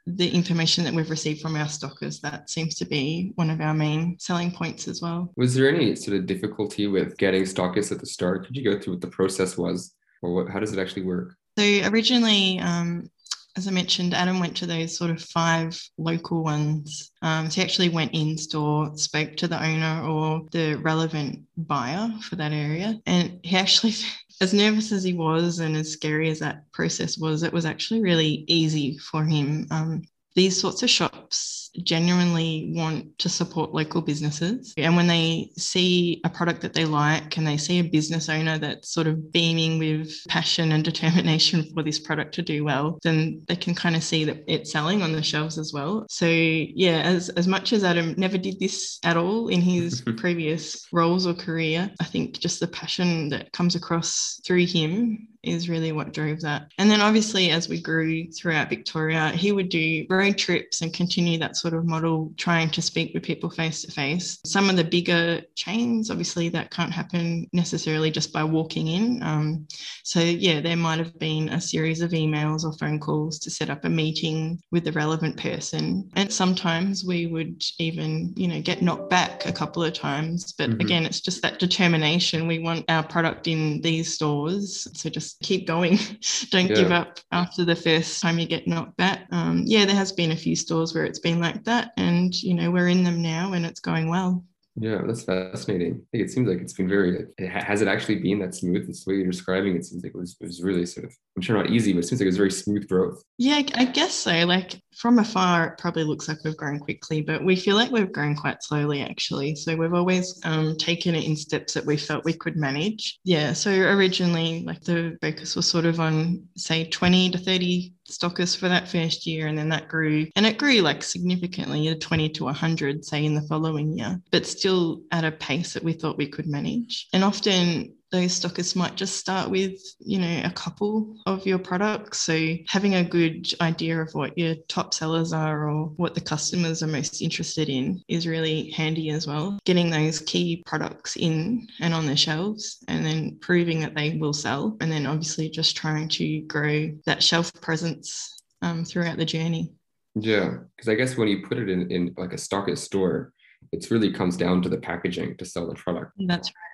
the 0.07 0.29
information 0.29 0.85
that 0.85 0.95
we've 0.95 1.11
received 1.11 1.41
from 1.41 1.57
our 1.57 1.69
stockers, 1.69 2.21
that 2.21 2.49
seems 2.49 2.77
to 2.77 2.85
be 2.85 3.33
one 3.35 3.51
of 3.51 3.61
our 3.61 3.75
main 3.75 4.17
selling 4.19 4.51
points 4.53 4.87
as 4.89 5.03
well. 5.03 5.33
Was 5.37 5.55
there 5.55 5.69
any 5.69 5.97
sort 5.97 6.17
of 6.17 6.27
difficulty 6.27 6.87
with 6.87 7.17
getting 7.17 7.43
stockists 7.43 7.93
at 7.93 7.99
the 7.99 8.07
start? 8.07 8.47
Could 8.47 8.57
you 8.57 8.65
go 8.65 8.79
through 8.79 8.95
what 8.95 9.03
the 9.03 9.09
process 9.09 9.59
was, 9.59 9.95
or 10.23 10.33
what, 10.33 10.49
how 10.49 10.61
does 10.61 10.73
it 10.73 10.79
actually 10.79 11.03
work? 11.03 11.35
So 11.59 11.65
originally, 11.89 12.61
um, 12.61 13.11
as 13.57 13.67
I 13.67 13.71
mentioned, 13.71 14.13
Adam 14.13 14.39
went 14.39 14.57
to 14.59 14.67
those 14.67 14.97
sort 14.97 15.11
of 15.11 15.23
five 15.23 15.81
local 15.97 16.45
ones. 16.45 17.11
Um, 17.23 17.51
so 17.51 17.57
he 17.57 17.63
actually 17.63 17.89
went 17.89 18.13
in 18.13 18.37
store, 18.37 18.97
spoke 18.97 19.35
to 19.37 19.49
the 19.49 19.63
owner 19.63 20.07
or 20.07 20.43
the 20.53 20.75
relevant 20.75 21.41
buyer 21.57 22.11
for 22.21 22.37
that 22.37 22.53
area. 22.53 23.01
And 23.07 23.41
he 23.43 23.57
actually, 23.57 23.95
as 24.41 24.53
nervous 24.53 24.93
as 24.93 25.03
he 25.03 25.15
was 25.15 25.59
and 25.59 25.77
as 25.77 25.93
scary 25.93 26.29
as 26.31 26.39
that 26.41 26.71
process 26.73 27.19
was, 27.19 27.43
it 27.43 27.53
was 27.53 27.65
actually 27.65 28.03
really 28.03 28.45
easy 28.49 28.99
for 28.99 29.25
him. 29.25 29.67
Um, 29.71 30.03
these 30.37 30.61
sorts 30.61 30.83
of 30.83 30.91
shops 30.91 31.57
genuinely 31.83 32.73
want 32.75 33.19
to 33.19 33.29
support 33.29 33.75
local 33.75 34.01
businesses. 34.01 34.73
And 34.77 34.97
when 34.97 35.07
they 35.07 35.51
see 35.57 36.21
a 36.25 36.31
product 36.31 36.61
that 36.63 36.75
they 36.75 36.85
like 36.85 37.37
and 37.37 37.47
they 37.47 37.57
see 37.57 37.79
a 37.79 37.85
business 37.85 38.29
owner 38.29 38.59
that's 38.59 38.91
sort 38.91 39.07
of 39.07 39.33
beaming 39.33 39.79
with 39.79 40.13
passion 40.29 40.73
and 40.73 40.85
determination 40.97 41.65
for 41.75 41.83
this 41.83 41.99
product 41.99 42.35
to 42.35 42.43
do 42.43 42.65
well, 42.65 42.99
then 43.03 43.43
they 43.49 43.57
can 43.57 43.75
kind 43.75 43.97
of 43.97 44.03
see 44.03 44.25
that 44.25 44.45
it's 44.47 44.73
selling 44.73 45.03
on 45.03 45.13
the 45.13 45.23
shelves 45.23 45.59
as 45.59 45.73
well. 45.73 46.07
So 46.09 46.27
yeah, 46.27 47.03
as, 47.03 47.29
as 47.31 47.47
much 47.47 47.73
as 47.73 47.85
Adam 47.85 48.15
never 48.17 48.39
did 48.39 48.61
this 48.61 48.99
at 49.05 49.17
all 49.17 49.49
in 49.49 49.61
his 49.61 50.01
previous 50.17 50.87
roles 50.93 51.27
or 51.27 51.35
career, 51.35 51.91
I 52.01 52.05
think 52.05 52.39
just 52.39 52.61
the 52.61 52.69
passion 52.69 53.29
that 53.31 53.53
comes 53.53 53.75
across 53.75 54.41
through 54.45 54.67
him 54.67 55.29
is 55.47 55.69
really 55.69 55.93
what 55.93 56.13
drove 56.13 56.41
that. 56.41 56.73
And 56.79 56.91
then 56.91 57.01
obviously, 57.01 57.51
as 57.51 57.69
we 57.69 57.81
grew 57.81 58.31
throughout 58.33 58.69
Victoria, 58.69 59.31
he 59.31 59.53
would 59.53 59.69
do 59.69 60.05
road 60.11 60.26
trips 60.33 60.83
and 60.83 60.93
continue 60.93 61.39
that 61.39 61.57
sort 61.57 61.75
of 61.75 61.85
model, 61.85 62.33
trying 62.37 62.71
to 62.71 62.83
speak 62.83 63.13
with 63.15 63.23
people 63.23 63.51
face 63.51 63.83
to 63.83 63.91
face. 63.91 64.39
Some 64.45 64.71
of 64.71 64.77
the 64.77 64.85
bigger 64.85 65.43
chains, 65.55 66.11
obviously, 66.11 66.49
that 66.51 66.71
can't 66.71 66.93
happen 66.93 67.49
necessarily 67.53 68.11
just 68.11 68.33
by 68.33 68.45
walking 68.45 68.89
in. 68.89 69.23
Um, 69.23 69.67
so, 70.05 70.21
yeah, 70.21 70.61
there 70.61 70.77
might 70.77 70.99
have 70.99 71.19
been 71.19 71.49
a 71.51 71.61
series 71.61 72.01
of 72.01 72.11
emails 72.11 72.65
or 72.65 72.73
phone 72.75 73.01
calls 73.01 73.39
to 73.41 73.51
set 73.51 73.71
up 73.71 73.85
a 73.85 73.89
meeting 73.89 74.61
with 74.71 74.85
the 74.85 74.93
relevant 74.93 75.37
person. 75.37 76.11
And 76.15 76.33
sometimes 76.33 77.05
we 77.05 77.27
would 77.27 77.63
even, 77.79 78.33
you 78.37 78.49
know, 78.49 78.61
get 78.61 78.83
knocked 78.83 79.11
back 79.11 79.47
a 79.47 79.53
couple 79.53 79.83
of 79.83 79.93
times. 79.93 80.53
But 80.53 80.71
mm-hmm. 80.71 80.81
again, 80.81 81.07
it's 81.07 81.21
just 81.21 81.43
that 81.43 81.59
determination. 81.59 82.47
We 82.47 82.59
want 82.59 82.85
our 82.89 83.03
product 83.03 83.49
in 83.49 83.81
these 83.81 84.13
stores. 84.13 84.89
So 84.95 85.11
just 85.11 85.41
keep 85.41 85.67
going. 85.67 85.99
Don't 86.51 86.69
yeah. 86.69 86.77
give 86.77 86.93
up 86.93 87.21
after 87.33 87.65
the 87.65 87.77
first 87.77 88.21
time 88.21 88.39
you 88.39 88.47
get 88.47 88.67
knocked 88.67 88.97
back. 88.97 89.27
Um, 89.31 89.63
yeah, 89.67 89.85
there 89.85 89.97
has 89.97 90.13
been 90.17 90.33
a 90.33 90.37
few 90.37 90.57
stores 90.57 90.95
where 90.95 91.05
it's 91.05 91.19
been 91.19 91.41
like 91.41 91.65
that, 91.65 91.93
and 91.97 92.35
you 92.43 92.55
know 92.55 92.71
we're 92.71 92.89
in 92.89 93.05
them 93.05 93.23
now, 93.23 93.53
and 93.53 93.65
it's 93.65 93.81
going 93.81 94.09
well. 94.09 94.45
Yeah, 94.79 95.01
that's 95.07 95.23
fascinating. 95.23 95.95
I 95.95 96.05
think 96.13 96.25
it 96.25 96.31
seems 96.31 96.49
like 96.49 96.59
it's 96.59 96.75
been 96.75 96.89
very. 96.89 97.27
Has 97.39 97.81
it 97.81 97.89
actually 97.89 98.17
been 98.17 98.39
that 98.41 98.55
smooth? 98.55 98.87
It's 98.89 99.05
the 99.05 99.11
way 99.11 99.17
you're 99.17 99.31
describing 99.31 99.75
it 99.75 99.87
seems 99.87 100.03
like 100.03 100.15
it 100.15 100.19
was. 100.19 100.37
It 100.39 100.45
was 100.45 100.63
really 100.63 100.85
sort 100.85 101.07
of. 101.07 101.15
I'm 101.35 101.41
sure 101.41 101.57
not 101.57 101.71
easy, 101.71 101.95
but 101.95 102.01
it 102.01 102.09
seems 102.09 102.21
like 102.21 102.27
it 102.27 102.29
was 102.29 102.37
very 102.37 102.51
smooth 102.51 102.87
growth. 102.87 103.23
Yeah, 103.39 103.63
I 103.75 103.87
guess 103.87 104.13
so. 104.13 104.33
Like 104.45 104.79
from 104.95 105.19
afar, 105.19 105.69
it 105.69 105.79
probably 105.79 106.05
looks 106.05 106.29
like 106.29 106.45
we've 106.45 106.57
grown 106.57 106.79
quickly, 106.79 107.23
but 107.23 107.43
we 107.43 107.57
feel 107.57 107.75
like 107.75 107.91
we've 107.91 108.13
grown 108.13 108.37
quite 108.37 108.63
slowly 108.63 109.03
actually. 109.03 109.55
So 109.55 109.75
we've 109.77 109.95
always 109.95 110.39
um, 110.45 110.77
taken 110.77 111.15
it 111.15 111.25
in 111.25 111.37
steps 111.37 111.73
that 111.73 111.87
we 111.87 111.97
felt 111.97 112.25
we 112.25 112.35
could 112.35 112.57
manage. 112.57 113.19
Yeah. 113.25 113.55
So 113.55 113.71
originally, 113.71 114.63
like 114.67 114.83
the 114.83 115.17
focus 115.23 115.57
was 115.57 115.67
sort 115.67 115.87
of 115.87 116.01
on 116.01 116.47
say 116.57 116.85
20 116.85 117.31
to 117.31 117.39
30 117.39 117.95
stockers 118.09 118.55
for 118.55 118.69
that 118.69 118.89
first 118.89 119.27
year 119.27 119.47
and 119.47 119.59
then 119.59 119.69
that 119.69 119.89
grew 119.89 120.27
and 120.37 120.47
it 120.47 120.59
grew 120.59 120.79
like 120.79 121.03
significantly 121.03 121.95
20 121.95 122.29
to 122.31 122.45
100 122.45 123.05
say 123.05 123.25
in 123.25 123.35
the 123.35 123.43
following 123.43 123.99
year 123.99 124.21
but 124.31 124.47
still 124.47 125.03
at 125.11 125.25
a 125.25 125.33
pace 125.33 125.75
that 125.75 125.85
we 125.85 125.93
thought 125.93 126.19
we 126.19 126.29
could 126.29 126.47
manage. 126.47 127.09
And 127.13 127.25
often 127.25 127.95
those 128.17 128.41
stockists 128.41 128.75
might 128.75 128.95
just 128.95 129.17
start 129.17 129.51
with, 129.51 129.79
you 129.99 130.19
know, 130.19 130.41
a 130.45 130.51
couple 130.53 131.17
of 131.27 131.45
your 131.47 131.59
products. 131.59 132.21
So 132.21 132.55
having 132.67 132.95
a 132.95 133.05
good 133.05 133.47
idea 133.61 134.01
of 134.01 134.11
what 134.15 134.37
your 134.39 134.55
top 134.69 134.95
sellers 134.95 135.35
are 135.35 135.69
or 135.69 135.87
what 135.97 136.15
the 136.15 136.21
customers 136.21 136.83
are 136.83 136.87
most 136.87 137.21
interested 137.21 137.69
in 137.69 138.03
is 138.09 138.27
really 138.27 138.71
handy 138.71 139.11
as 139.11 139.27
well. 139.27 139.59
Getting 139.67 139.91
those 139.91 140.21
key 140.21 140.63
products 140.65 141.17
in 141.17 141.69
and 141.81 141.93
on 141.93 142.07
the 142.07 142.17
shelves 142.17 142.83
and 142.89 143.05
then 143.05 143.39
proving 143.41 143.81
that 143.81 143.95
they 143.95 144.17
will 144.17 144.33
sell. 144.33 144.77
And 144.81 144.91
then 144.91 145.07
obviously 145.07 145.51
just 145.51 145.77
trying 145.77 146.09
to 146.09 146.41
grow 146.43 146.91
that 147.05 147.23
shelf 147.23 147.53
presence 147.61 148.43
um, 148.63 148.85
throughout 148.85 149.19
the 149.19 149.25
journey. 149.27 149.75
Yeah, 150.15 150.57
because 150.75 150.89
I 150.89 150.95
guess 150.95 151.17
when 151.19 151.29
you 151.29 151.47
put 151.47 151.59
it 151.59 151.69
in, 151.69 151.91
in 151.91 152.15
like 152.17 152.33
a 152.33 152.37
stockist 152.37 152.79
store, 152.79 153.35
It's 153.73 153.91
really 153.91 154.13
comes 154.13 154.37
down 154.37 154.63
to 154.63 154.69
the 154.69 154.79
packaging 154.79 155.37
to 155.39 155.45
sell 155.45 155.67
the 155.69 155.75
product. 155.75 156.13
That's 156.27 156.49
right 156.49 156.66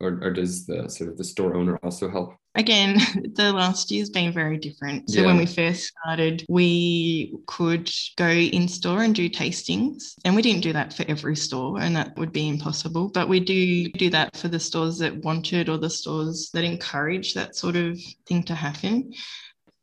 or, 0.00 0.18
or 0.22 0.30
does 0.32 0.66
the 0.66 0.88
sort 0.88 1.10
of 1.10 1.16
the 1.16 1.24
store 1.24 1.54
owner 1.54 1.78
also 1.82 2.08
help? 2.08 2.34
Again 2.54 2.98
the 3.34 3.52
last 3.52 3.90
year's 3.90 4.10
been 4.10 4.32
very 4.32 4.58
different. 4.58 5.10
So 5.10 5.20
yeah. 5.20 5.26
when 5.26 5.36
we 5.36 5.46
first 5.46 5.92
started 6.02 6.44
we 6.48 7.34
could 7.46 7.90
go 8.16 8.28
in 8.28 8.68
store 8.68 9.02
and 9.02 9.14
do 9.14 9.28
tastings 9.28 10.14
and 10.24 10.34
we 10.34 10.42
didn't 10.42 10.62
do 10.62 10.72
that 10.72 10.92
for 10.92 11.04
every 11.08 11.36
store 11.36 11.80
and 11.80 11.94
that 11.96 12.16
would 12.16 12.32
be 12.32 12.48
impossible 12.48 13.08
but 13.08 13.28
we 13.28 13.40
do 13.40 13.88
do 13.92 14.10
that 14.10 14.36
for 14.36 14.48
the 14.48 14.60
stores 14.60 14.98
that 14.98 15.16
wanted 15.24 15.68
or 15.68 15.78
the 15.78 15.90
stores 15.90 16.50
that 16.52 16.64
encourage 16.64 17.34
that 17.34 17.56
sort 17.56 17.76
of 17.76 17.98
thing 18.26 18.42
to 18.42 18.54
happen 18.54 19.12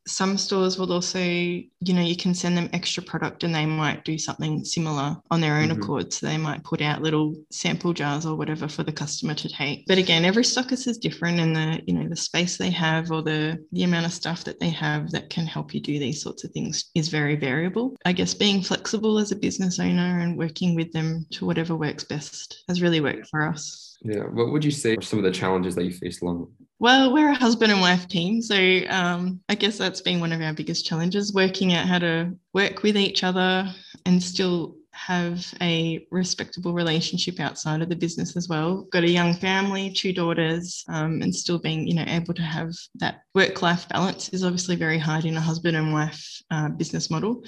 some 0.06 0.38
stores 0.38 0.78
will 0.78 0.92
also, 0.92 1.18
you 1.18 1.66
know, 1.80 2.00
you 2.00 2.16
can 2.16 2.34
send 2.34 2.56
them 2.56 2.70
extra 2.72 3.02
product 3.02 3.44
and 3.44 3.54
they 3.54 3.66
might 3.66 4.04
do 4.04 4.16
something 4.18 4.64
similar 4.64 5.16
on 5.30 5.40
their 5.40 5.56
own 5.56 5.68
mm-hmm. 5.68 5.82
accord. 5.82 6.12
So 6.12 6.26
they 6.26 6.38
might 6.38 6.64
put 6.64 6.80
out 6.80 7.02
little 7.02 7.34
sample 7.50 7.92
jars 7.92 8.24
or 8.24 8.36
whatever 8.36 8.68
for 8.68 8.82
the 8.82 8.92
customer 8.92 9.34
to 9.34 9.48
take. 9.48 9.86
But 9.86 9.98
again, 9.98 10.24
every 10.24 10.44
stockist 10.44 10.86
is 10.86 10.98
different 10.98 11.40
and 11.40 11.56
the, 11.56 11.82
you 11.86 11.94
know, 11.94 12.08
the 12.08 12.16
space 12.16 12.56
they 12.56 12.70
have 12.70 13.10
or 13.10 13.22
the 13.22 13.58
the 13.72 13.82
amount 13.82 14.06
of 14.06 14.12
stuff 14.12 14.44
that 14.44 14.60
they 14.60 14.70
have 14.70 15.10
that 15.10 15.30
can 15.30 15.46
help 15.46 15.74
you 15.74 15.80
do 15.80 15.98
these 15.98 16.22
sorts 16.22 16.44
of 16.44 16.52
things 16.52 16.90
is 16.94 17.08
very 17.08 17.36
variable. 17.36 17.96
I 18.04 18.12
guess 18.12 18.34
being 18.34 18.62
flexible 18.62 19.18
as 19.18 19.32
a 19.32 19.36
business 19.36 19.78
owner 19.78 20.20
and 20.20 20.38
working 20.38 20.74
with 20.74 20.92
them 20.92 21.26
to 21.32 21.46
whatever 21.46 21.74
works 21.76 22.04
best 22.04 22.64
has 22.68 22.82
really 22.82 23.00
worked 23.00 23.28
for 23.28 23.46
us. 23.46 23.98
Yeah. 24.02 24.24
What 24.24 24.52
would 24.52 24.64
you 24.64 24.70
say 24.70 24.96
are 24.96 25.02
some 25.02 25.18
of 25.18 25.24
the 25.24 25.32
challenges 25.32 25.74
that 25.74 25.84
you 25.84 25.92
faced 25.92 26.22
along 26.22 26.48
well, 26.78 27.12
we're 27.12 27.30
a 27.30 27.34
husband 27.34 27.72
and 27.72 27.80
wife 27.80 28.06
team. 28.06 28.42
So 28.42 28.56
um, 28.88 29.40
I 29.48 29.54
guess 29.54 29.78
that's 29.78 30.02
been 30.02 30.20
one 30.20 30.32
of 30.32 30.42
our 30.42 30.52
biggest 30.52 30.84
challenges 30.84 31.32
working 31.32 31.72
out 31.72 31.86
how 31.86 31.98
to 31.98 32.36
work 32.52 32.82
with 32.82 32.96
each 32.96 33.24
other 33.24 33.72
and 34.04 34.22
still 34.22 34.76
have 34.92 35.46
a 35.60 36.06
respectable 36.10 36.72
relationship 36.72 37.38
outside 37.40 37.82
of 37.82 37.88
the 37.88 37.96
business 37.96 38.36
as 38.36 38.48
well. 38.48 38.86
Got 38.92 39.04
a 39.04 39.10
young 39.10 39.34
family, 39.34 39.90
two 39.90 40.12
daughters, 40.12 40.84
um, 40.88 41.22
and 41.22 41.34
still 41.34 41.58
being, 41.58 41.86
you 41.86 41.94
know, 41.94 42.04
able 42.06 42.34
to 42.34 42.42
have 42.42 42.72
that 42.96 43.22
work-life 43.34 43.88
balance 43.88 44.30
is 44.30 44.44
obviously 44.44 44.76
very 44.76 44.98
hard 44.98 45.24
in 45.24 45.36
a 45.36 45.40
husband 45.40 45.76
and 45.76 45.92
wife 45.92 46.42
uh, 46.50 46.68
business 46.70 47.10
model 47.10 47.42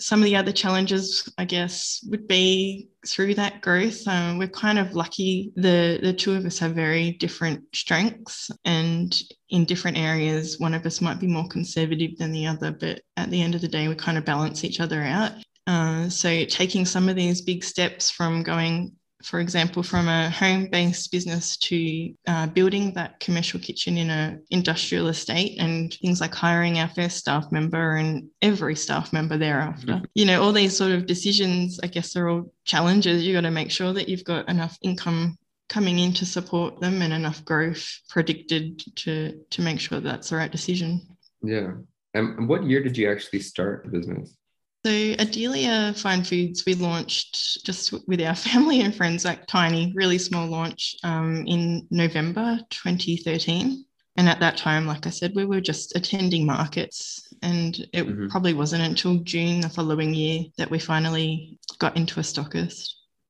some 0.00 0.20
of 0.20 0.24
the 0.24 0.36
other 0.36 0.52
challenges, 0.52 1.28
I 1.38 1.44
guess, 1.44 2.00
would 2.08 2.26
be 2.26 2.88
through 3.06 3.34
that 3.34 3.60
growth. 3.60 4.06
Um, 4.08 4.38
we're 4.38 4.48
kind 4.48 4.78
of 4.78 4.94
lucky. 4.94 5.52
The 5.56 6.00
the 6.02 6.12
two 6.12 6.34
of 6.34 6.44
us 6.46 6.58
have 6.58 6.72
very 6.72 7.12
different 7.12 7.64
strengths, 7.74 8.50
and 8.64 9.14
in 9.50 9.64
different 9.64 9.98
areas, 9.98 10.58
one 10.58 10.74
of 10.74 10.86
us 10.86 11.00
might 11.00 11.20
be 11.20 11.26
more 11.26 11.48
conservative 11.48 12.16
than 12.18 12.32
the 12.32 12.46
other. 12.46 12.72
But 12.72 13.02
at 13.16 13.30
the 13.30 13.42
end 13.42 13.54
of 13.54 13.60
the 13.60 13.68
day, 13.68 13.88
we 13.88 13.94
kind 13.94 14.18
of 14.18 14.24
balance 14.24 14.64
each 14.64 14.80
other 14.80 15.02
out. 15.02 15.32
Uh, 15.66 16.08
so 16.08 16.44
taking 16.46 16.84
some 16.84 17.08
of 17.08 17.16
these 17.16 17.42
big 17.42 17.62
steps 17.62 18.10
from 18.10 18.42
going 18.42 18.92
for 19.22 19.40
example, 19.40 19.82
from 19.82 20.08
a 20.08 20.30
home-based 20.30 21.10
business 21.12 21.56
to 21.58 22.14
uh, 22.26 22.46
building 22.48 22.92
that 22.94 23.20
commercial 23.20 23.60
kitchen 23.60 23.98
in 23.98 24.10
an 24.10 24.42
industrial 24.50 25.08
estate 25.08 25.58
and 25.58 25.94
things 25.94 26.20
like 26.20 26.34
hiring 26.34 26.78
our 26.78 26.88
first 26.88 27.18
staff 27.18 27.50
member 27.52 27.96
and 27.96 28.28
every 28.42 28.74
staff 28.74 29.12
member 29.12 29.36
thereafter. 29.36 29.94
Mm-hmm. 29.94 30.04
You 30.14 30.26
know, 30.26 30.42
all 30.42 30.52
these 30.52 30.76
sort 30.76 30.92
of 30.92 31.06
decisions, 31.06 31.80
I 31.82 31.86
guess, 31.86 32.16
are 32.16 32.28
all 32.28 32.52
challenges. 32.64 33.24
You've 33.24 33.36
got 33.36 33.42
to 33.42 33.50
make 33.50 33.70
sure 33.70 33.92
that 33.92 34.08
you've 34.08 34.24
got 34.24 34.48
enough 34.48 34.78
income 34.82 35.36
coming 35.68 36.00
in 36.00 36.12
to 36.12 36.26
support 36.26 36.80
them 36.80 37.00
and 37.00 37.12
enough 37.12 37.44
growth 37.44 37.86
predicted 38.08 38.82
to 38.96 39.40
to 39.50 39.62
make 39.62 39.78
sure 39.78 40.00
that's 40.00 40.30
the 40.30 40.36
right 40.36 40.50
decision. 40.50 41.00
Yeah. 41.42 41.72
And 42.12 42.48
what 42.48 42.64
year 42.64 42.82
did 42.82 42.98
you 42.98 43.10
actually 43.10 43.38
start 43.40 43.84
the 43.84 43.96
business? 43.96 44.36
So 44.84 44.90
Adelia 44.90 45.92
Fine 45.94 46.24
Foods, 46.24 46.64
we 46.64 46.74
launched 46.74 47.66
just 47.66 47.92
with 48.08 48.20
our 48.22 48.34
family 48.48 48.80
and 48.80 48.94
friends, 48.94 49.26
like 49.26 49.46
tiny, 49.46 49.92
really 49.94 50.16
small 50.16 50.46
launch 50.46 50.96
um, 51.04 51.44
in 51.46 51.86
November 51.90 52.58
2013. 52.70 53.84
And 54.16 54.28
at 54.28 54.40
that 54.40 54.56
time, 54.56 54.86
like 54.86 55.06
I 55.06 55.10
said, 55.10 55.32
we 55.34 55.44
were 55.44 55.60
just 55.60 55.96
attending 55.96 56.46
markets. 56.46 57.32
And 57.42 57.78
it 57.92 58.06
mm-hmm. 58.06 58.28
probably 58.28 58.54
wasn't 58.54 58.82
until 58.82 59.18
June 59.18 59.60
the 59.60 59.68
following 59.68 60.14
year 60.14 60.44
that 60.56 60.70
we 60.70 60.78
finally 60.78 61.58
got 61.78 61.96
into 61.96 62.18
a 62.18 62.22
stockist. 62.22 62.88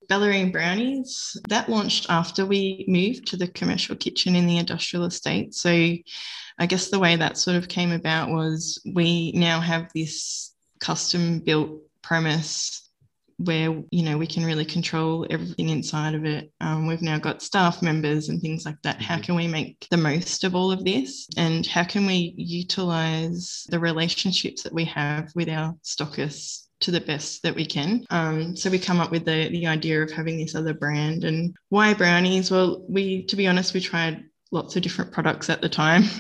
Bellarine 0.09 0.53
Brownies, 0.53 1.37
that 1.49 1.69
launched 1.69 2.07
after 2.09 2.45
we 2.45 2.85
moved 2.89 3.27
to 3.29 3.37
the 3.37 3.47
commercial 3.47 3.95
kitchen 3.95 4.35
in 4.35 4.47
the 4.47 4.59
industrial 4.59 5.05
estate. 5.05 5.55
So 5.55 5.71
I 5.71 6.67
guess 6.67 6.91
the 6.91 6.99
way 6.99 7.15
that 7.17 7.39
sort 7.39 7.57
of 7.57 7.69
came 7.69 7.93
about 7.93 8.31
was 8.31 8.81
we 8.93 9.33
now 9.33 9.61
have 9.61 9.89
this 9.95 10.50
custom 10.81 11.41
built 11.41 11.81
premise 12.03 12.91
where 13.39 13.83
you 13.91 14.03
know 14.03 14.19
we 14.19 14.27
can 14.27 14.45
really 14.45 14.67
control 14.67 15.27
everything 15.31 15.71
inside 15.71 16.15
of 16.15 16.27
it 16.27 16.53
um, 16.61 16.87
we've 16.87 17.01
now 17.01 17.19
got 17.19 17.43
staff 17.43 17.81
members 17.81 18.29
and 18.29 18.41
things 18.41 18.67
like 18.67 18.77
that 18.83 19.01
how 19.01 19.15
mm-hmm. 19.15 19.23
can 19.23 19.35
we 19.35 19.47
make 19.47 19.87
the 19.91 19.97
most 19.97 20.45
of 20.45 20.55
all 20.55 20.71
of 20.71 20.85
this 20.85 21.27
and 21.39 21.67
how 21.67 21.83
can 21.83 22.07
we 22.07 22.35
utilize 22.37 23.67
the 23.71 23.79
relationships 23.79 24.63
that 24.63 24.75
we 24.75 24.85
have 24.85 25.31
with 25.35 25.49
our 25.49 25.75
stockists 25.83 26.67
to 26.81 26.91
the 26.91 27.01
best 27.01 27.43
that 27.43 27.55
we 27.55 27.67
can. 27.67 28.05
Um, 28.11 28.57
so 28.57 28.71
we 28.71 28.79
come 28.79 29.01
up 29.01 29.11
with 29.11 29.25
the 29.25 29.49
the 29.51 29.67
idea 29.67 30.03
of 30.03 30.11
having 30.11 30.39
this 30.39 30.55
other 30.55 30.75
brand 30.75 31.25
and 31.25 31.55
why 31.69 31.95
brownies. 31.95 32.51
Well, 32.51 32.85
we 32.89 33.25
to 33.25 33.37
be 33.37 33.47
honest, 33.47 33.75
we 33.75 33.81
tried 33.81 34.25
lots 34.53 34.77
of 34.77 34.83
different 34.83 35.13
products 35.13 35.49
at 35.51 35.61
the 35.61 35.69
time. 35.69 36.05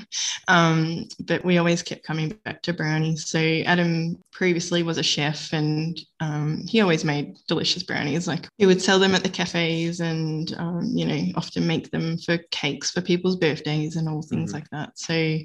Um, 0.48 1.06
but 1.20 1.44
we 1.44 1.58
always 1.58 1.80
kept 1.80 2.02
coming 2.02 2.30
back 2.44 2.60
to 2.62 2.72
brownies. 2.72 3.26
So 3.26 3.38
Adam 3.38 4.16
previously 4.32 4.82
was 4.82 4.98
a 4.98 5.02
chef 5.02 5.52
and 5.52 6.00
um, 6.18 6.64
he 6.66 6.80
always 6.80 7.04
made 7.04 7.36
delicious 7.46 7.84
brownies. 7.84 8.26
Like 8.26 8.48
he 8.58 8.66
would 8.66 8.82
sell 8.82 8.98
them 8.98 9.14
at 9.14 9.22
the 9.22 9.28
cafes 9.28 10.00
and, 10.00 10.52
um, 10.58 10.90
you 10.92 11.06
know, 11.06 11.32
often 11.36 11.68
make 11.68 11.92
them 11.92 12.18
for 12.18 12.38
cakes 12.50 12.90
for 12.90 13.00
people's 13.00 13.36
birthdays 13.36 13.94
and 13.94 14.08
all 14.08 14.22
things 14.22 14.52
mm-hmm. 14.52 14.56
like 14.56 14.70
that. 14.70 14.98
So 14.98 15.38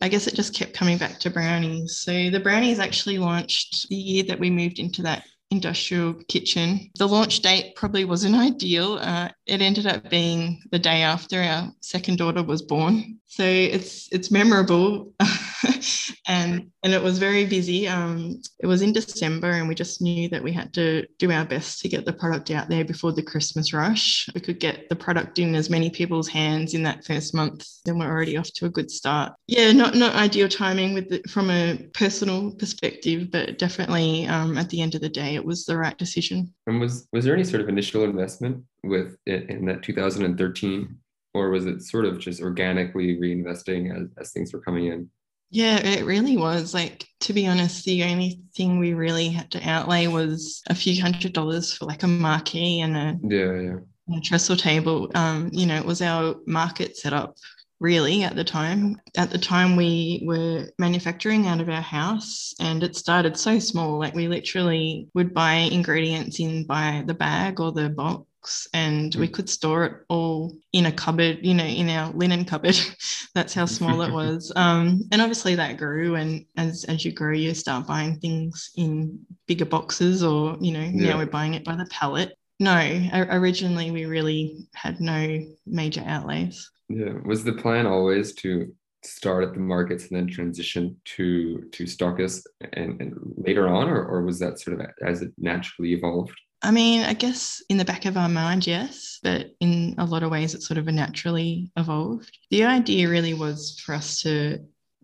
I 0.00 0.08
guess 0.08 0.26
it 0.26 0.34
just 0.34 0.54
kept 0.54 0.72
coming 0.72 0.96
back 0.96 1.18
to 1.20 1.30
brownies. 1.30 1.98
So 1.98 2.30
the 2.30 2.40
brownies 2.40 2.78
actually 2.78 3.18
launched 3.18 3.88
the 3.90 3.96
year 3.96 4.22
that 4.24 4.40
we 4.40 4.48
moved 4.48 4.78
into 4.78 5.02
that 5.02 5.24
industrial 5.50 6.14
kitchen. 6.28 6.90
The 6.98 7.08
launch 7.08 7.40
date 7.40 7.74
probably 7.76 8.04
wasn't 8.04 8.34
ideal. 8.50 8.98
Uh, 9.00 9.28
it 9.46 9.60
ended 9.60 9.86
up 9.86 10.10
being 10.10 10.62
the 10.70 10.78
day 10.78 11.02
after 11.02 11.40
our 11.40 11.72
second 11.80 12.18
daughter 12.18 12.42
was 12.42 12.62
born. 12.62 13.18
So 13.26 13.44
it's 13.44 14.08
it's 14.12 14.30
memorable. 14.30 15.12
and 16.28 16.70
and 16.82 16.92
it 16.92 17.02
was 17.02 17.18
very 17.18 17.46
busy. 17.46 17.86
Um, 17.86 18.40
it 18.58 18.66
was 18.66 18.82
in 18.82 18.92
December, 18.92 19.50
and 19.50 19.68
we 19.68 19.74
just 19.74 20.02
knew 20.02 20.28
that 20.30 20.42
we 20.42 20.52
had 20.52 20.72
to 20.74 21.06
do 21.18 21.30
our 21.30 21.44
best 21.44 21.80
to 21.80 21.88
get 21.88 22.04
the 22.04 22.12
product 22.12 22.50
out 22.50 22.68
there 22.68 22.84
before 22.84 23.12
the 23.12 23.22
Christmas 23.22 23.72
rush. 23.72 24.28
We 24.34 24.40
could 24.40 24.60
get 24.60 24.88
the 24.88 24.96
product 24.96 25.38
in 25.38 25.54
as 25.54 25.70
many 25.70 25.90
people's 25.90 26.28
hands 26.28 26.74
in 26.74 26.82
that 26.84 27.04
first 27.04 27.34
month, 27.34 27.66
then 27.84 27.98
we're 27.98 28.10
already 28.10 28.36
off 28.36 28.50
to 28.54 28.66
a 28.66 28.70
good 28.70 28.90
start. 28.90 29.32
Yeah, 29.46 29.72
not 29.72 29.94
not 29.94 30.14
ideal 30.14 30.48
timing 30.48 30.94
with 30.94 31.08
the, 31.10 31.22
from 31.28 31.50
a 31.50 31.78
personal 31.94 32.52
perspective, 32.52 33.30
but 33.30 33.58
definitely 33.58 34.26
um, 34.26 34.58
at 34.58 34.70
the 34.70 34.80
end 34.80 34.94
of 34.94 35.00
the 35.00 35.08
day, 35.08 35.35
it 35.36 35.44
was 35.44 35.64
the 35.64 35.76
right 35.76 35.96
decision. 35.96 36.52
And 36.66 36.80
was 36.80 37.06
was 37.12 37.24
there 37.24 37.34
any 37.34 37.44
sort 37.44 37.62
of 37.62 37.68
initial 37.68 38.04
investment 38.04 38.64
with 38.82 39.16
it 39.26 39.48
in 39.48 39.64
that 39.66 39.82
2013? 39.82 40.96
Or 41.34 41.50
was 41.50 41.66
it 41.66 41.82
sort 41.82 42.06
of 42.06 42.18
just 42.18 42.40
organically 42.40 43.18
reinvesting 43.18 43.94
as, 43.94 44.08
as 44.18 44.32
things 44.32 44.52
were 44.52 44.60
coming 44.60 44.86
in? 44.86 45.10
Yeah, 45.50 45.78
it 45.78 46.04
really 46.04 46.36
was. 46.36 46.74
Like, 46.74 47.06
to 47.20 47.32
be 47.32 47.46
honest, 47.46 47.84
the 47.84 48.04
only 48.04 48.40
thing 48.56 48.78
we 48.78 48.94
really 48.94 49.28
had 49.28 49.50
to 49.52 49.68
outlay 49.68 50.06
was 50.06 50.62
a 50.68 50.74
few 50.74 51.00
hundred 51.00 51.34
dollars 51.34 51.72
for 51.72 51.84
like 51.84 52.02
a 52.02 52.08
marquee 52.08 52.80
and 52.80 52.96
a, 52.96 53.18
yeah, 53.22 53.60
yeah. 53.60 54.16
a 54.16 54.20
trestle 54.22 54.56
table. 54.56 55.10
Um, 55.14 55.50
you 55.52 55.66
know, 55.66 55.76
it 55.76 55.84
was 55.84 56.02
our 56.02 56.36
market 56.46 56.96
setup 56.96 57.36
really 57.80 58.22
at 58.22 58.36
the 58.36 58.44
time. 58.44 59.00
At 59.16 59.30
the 59.30 59.38
time, 59.38 59.76
we 59.76 60.22
were 60.24 60.68
manufacturing 60.78 61.46
out 61.46 61.60
of 61.60 61.68
our 61.68 61.82
house 61.82 62.54
and 62.60 62.82
it 62.82 62.96
started 62.96 63.36
so 63.36 63.58
small. 63.58 63.98
Like, 63.98 64.14
we 64.14 64.28
literally 64.28 65.08
would 65.14 65.34
buy 65.34 65.54
ingredients 65.54 66.40
in 66.40 66.66
by 66.66 67.04
the 67.06 67.14
bag 67.14 67.60
or 67.60 67.72
the 67.72 67.88
box 67.88 68.68
and 68.72 69.14
we 69.16 69.28
mm. 69.28 69.32
could 69.32 69.48
store 69.48 69.84
it 69.84 69.92
all 70.08 70.56
in 70.72 70.86
a 70.86 70.92
cupboard, 70.92 71.38
you 71.42 71.54
know, 71.54 71.64
in 71.64 71.88
our 71.88 72.12
linen 72.12 72.44
cupboard. 72.44 72.78
That's 73.34 73.54
how 73.54 73.66
small 73.66 74.02
it 74.02 74.12
was. 74.20 74.52
Um, 74.56 75.02
and 75.12 75.20
obviously 75.20 75.54
that 75.56 75.78
grew. 75.78 76.14
And 76.14 76.46
as, 76.56 76.84
as 76.84 77.04
you 77.04 77.12
grow, 77.12 77.32
you 77.32 77.54
start 77.54 77.86
buying 77.86 78.18
things 78.18 78.70
in 78.76 79.20
bigger 79.46 79.64
boxes 79.64 80.22
or, 80.22 80.56
you 80.60 80.72
know, 80.72 80.80
yeah. 80.80 81.10
now 81.10 81.18
we're 81.18 81.26
buying 81.26 81.54
it 81.54 81.64
by 81.64 81.76
the 81.76 81.86
pallet. 81.86 82.32
No, 82.58 83.08
originally 83.12 83.90
we 83.90 84.06
really 84.06 84.66
had 84.74 85.00
no 85.00 85.44
major 85.66 86.02
outlays. 86.06 86.70
Yeah. 86.88 87.14
Was 87.24 87.44
the 87.44 87.52
plan 87.52 87.86
always 87.86 88.32
to 88.34 88.72
start 89.04 89.44
at 89.44 89.54
the 89.54 89.60
markets 89.60 90.08
and 90.08 90.16
then 90.16 90.26
transition 90.26 90.96
to 91.04 91.62
to 91.72 91.84
stockists 91.84 92.44
and, 92.72 93.00
and 93.00 93.14
later 93.36 93.68
on 93.68 93.88
or, 93.88 94.04
or 94.04 94.22
was 94.22 94.38
that 94.40 94.58
sort 94.58 94.80
of 94.80 94.86
as 95.04 95.22
it 95.22 95.32
naturally 95.38 95.92
evolved 95.92 96.32
I 96.62 96.70
mean, 96.70 97.02
I 97.02 97.12
guess 97.12 97.62
in 97.68 97.76
the 97.76 97.84
back 97.84 98.06
of 98.06 98.16
our 98.16 98.28
mind, 98.28 98.66
yes, 98.66 99.20
but 99.22 99.54
in 99.60 99.94
a 99.98 100.04
lot 100.04 100.22
of 100.22 100.30
ways, 100.30 100.54
it's 100.54 100.66
sort 100.66 100.78
of 100.78 100.86
naturally 100.86 101.70
evolved. 101.76 102.36
The 102.50 102.64
idea 102.64 103.08
really 103.08 103.34
was 103.34 103.78
for 103.84 103.94
us 103.94 104.22
to 104.22 104.58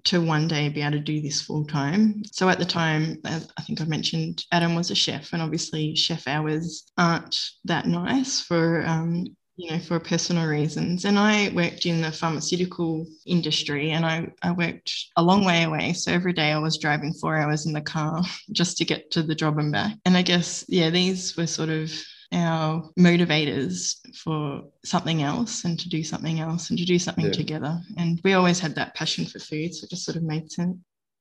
to 0.04 0.20
one 0.20 0.48
day 0.48 0.68
be 0.68 0.80
able 0.80 0.92
to 0.92 0.98
do 0.98 1.20
this 1.20 1.42
full 1.42 1.64
time. 1.64 2.24
So 2.32 2.48
at 2.48 2.58
the 2.58 2.64
time, 2.64 3.18
as 3.24 3.48
I 3.56 3.62
think 3.62 3.80
I 3.80 3.84
mentioned, 3.84 4.44
Adam 4.50 4.74
was 4.74 4.90
a 4.90 4.96
chef, 4.96 5.32
and 5.32 5.40
obviously 5.40 5.94
chef 5.94 6.26
hours 6.26 6.90
aren't 6.98 7.38
that 7.64 7.86
nice 7.86 8.40
for 8.40 8.84
um, 8.84 9.26
you 9.56 9.70
know, 9.70 9.78
for 9.78 10.00
personal 10.00 10.46
reasons. 10.46 11.04
And 11.04 11.18
I 11.18 11.50
worked 11.54 11.84
in 11.86 12.00
the 12.00 12.10
pharmaceutical 12.10 13.06
industry 13.26 13.90
and 13.90 14.04
I, 14.04 14.32
I 14.42 14.52
worked 14.52 14.92
a 15.16 15.22
long 15.22 15.44
way 15.44 15.64
away. 15.64 15.92
So 15.92 16.10
every 16.12 16.32
day 16.32 16.52
I 16.52 16.58
was 16.58 16.78
driving 16.78 17.12
four 17.12 17.36
hours 17.36 17.66
in 17.66 17.72
the 17.72 17.80
car 17.80 18.22
just 18.52 18.78
to 18.78 18.84
get 18.84 19.10
to 19.12 19.22
the 19.22 19.34
job 19.34 19.58
and 19.58 19.72
back. 19.72 19.96
And 20.04 20.16
I 20.16 20.22
guess, 20.22 20.64
yeah, 20.68 20.90
these 20.90 21.36
were 21.36 21.46
sort 21.46 21.68
of 21.68 21.92
our 22.32 22.90
motivators 22.98 23.96
for 24.16 24.62
something 24.84 25.22
else 25.22 25.64
and 25.64 25.78
to 25.78 25.88
do 25.88 26.02
something 26.02 26.40
else 26.40 26.70
and 26.70 26.78
to 26.78 26.84
do 26.86 26.98
something 26.98 27.26
yeah. 27.26 27.32
together. 27.32 27.80
And 27.98 28.20
we 28.24 28.32
always 28.32 28.58
had 28.58 28.74
that 28.76 28.94
passion 28.94 29.26
for 29.26 29.38
food. 29.38 29.74
So 29.74 29.84
it 29.84 29.90
just 29.90 30.04
sort 30.04 30.16
of 30.16 30.22
made 30.22 30.50
sense. 30.50 30.78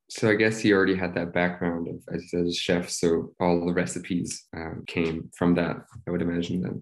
So 0.10 0.30
I 0.30 0.36
guess 0.36 0.60
he 0.60 0.74
already 0.74 0.96
had 0.96 1.14
that 1.16 1.34
background 1.34 1.88
of, 1.88 1.96
as 2.14 2.22
you 2.22 2.28
said, 2.28 2.46
a 2.46 2.54
chef. 2.54 2.90
So 2.90 3.34
all 3.40 3.66
the 3.66 3.74
recipes 3.74 4.46
um, 4.56 4.84
came 4.88 5.30
from 5.38 5.56
that, 5.56 5.78
I 6.08 6.12
would 6.12 6.22
imagine 6.22 6.62
then. 6.62 6.82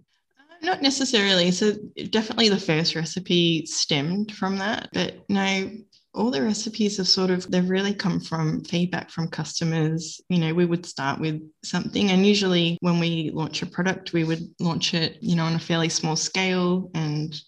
Not 0.61 0.81
necessarily. 0.81 1.51
So 1.51 1.73
definitely 2.09 2.49
the 2.49 2.59
first 2.59 2.95
recipe 2.95 3.65
stemmed 3.65 4.33
from 4.33 4.57
that, 4.57 4.89
but 4.93 5.23
no, 5.29 5.69
all 6.13 6.31
the 6.31 6.41
recipes 6.41 6.97
have 6.97 7.07
sort 7.07 7.29
of 7.29 7.49
they've 7.51 7.69
really 7.69 7.93
come 7.93 8.19
from 8.19 8.63
feedback 8.63 9.09
from 9.11 9.27
customers 9.27 10.19
you 10.29 10.39
know 10.39 10.53
we 10.53 10.65
would 10.65 10.85
start 10.85 11.19
with 11.19 11.41
something 11.63 12.09
and 12.09 12.25
usually 12.25 12.77
when 12.81 12.99
we 12.99 13.31
launch 13.33 13.61
a 13.61 13.65
product 13.65 14.11
we 14.11 14.23
would 14.23 14.43
launch 14.59 14.93
it 14.93 15.17
you 15.21 15.35
know 15.35 15.45
on 15.45 15.53
a 15.53 15.59
fairly 15.59 15.89
small 15.89 16.15
scale 16.15 16.89
and 16.95 17.39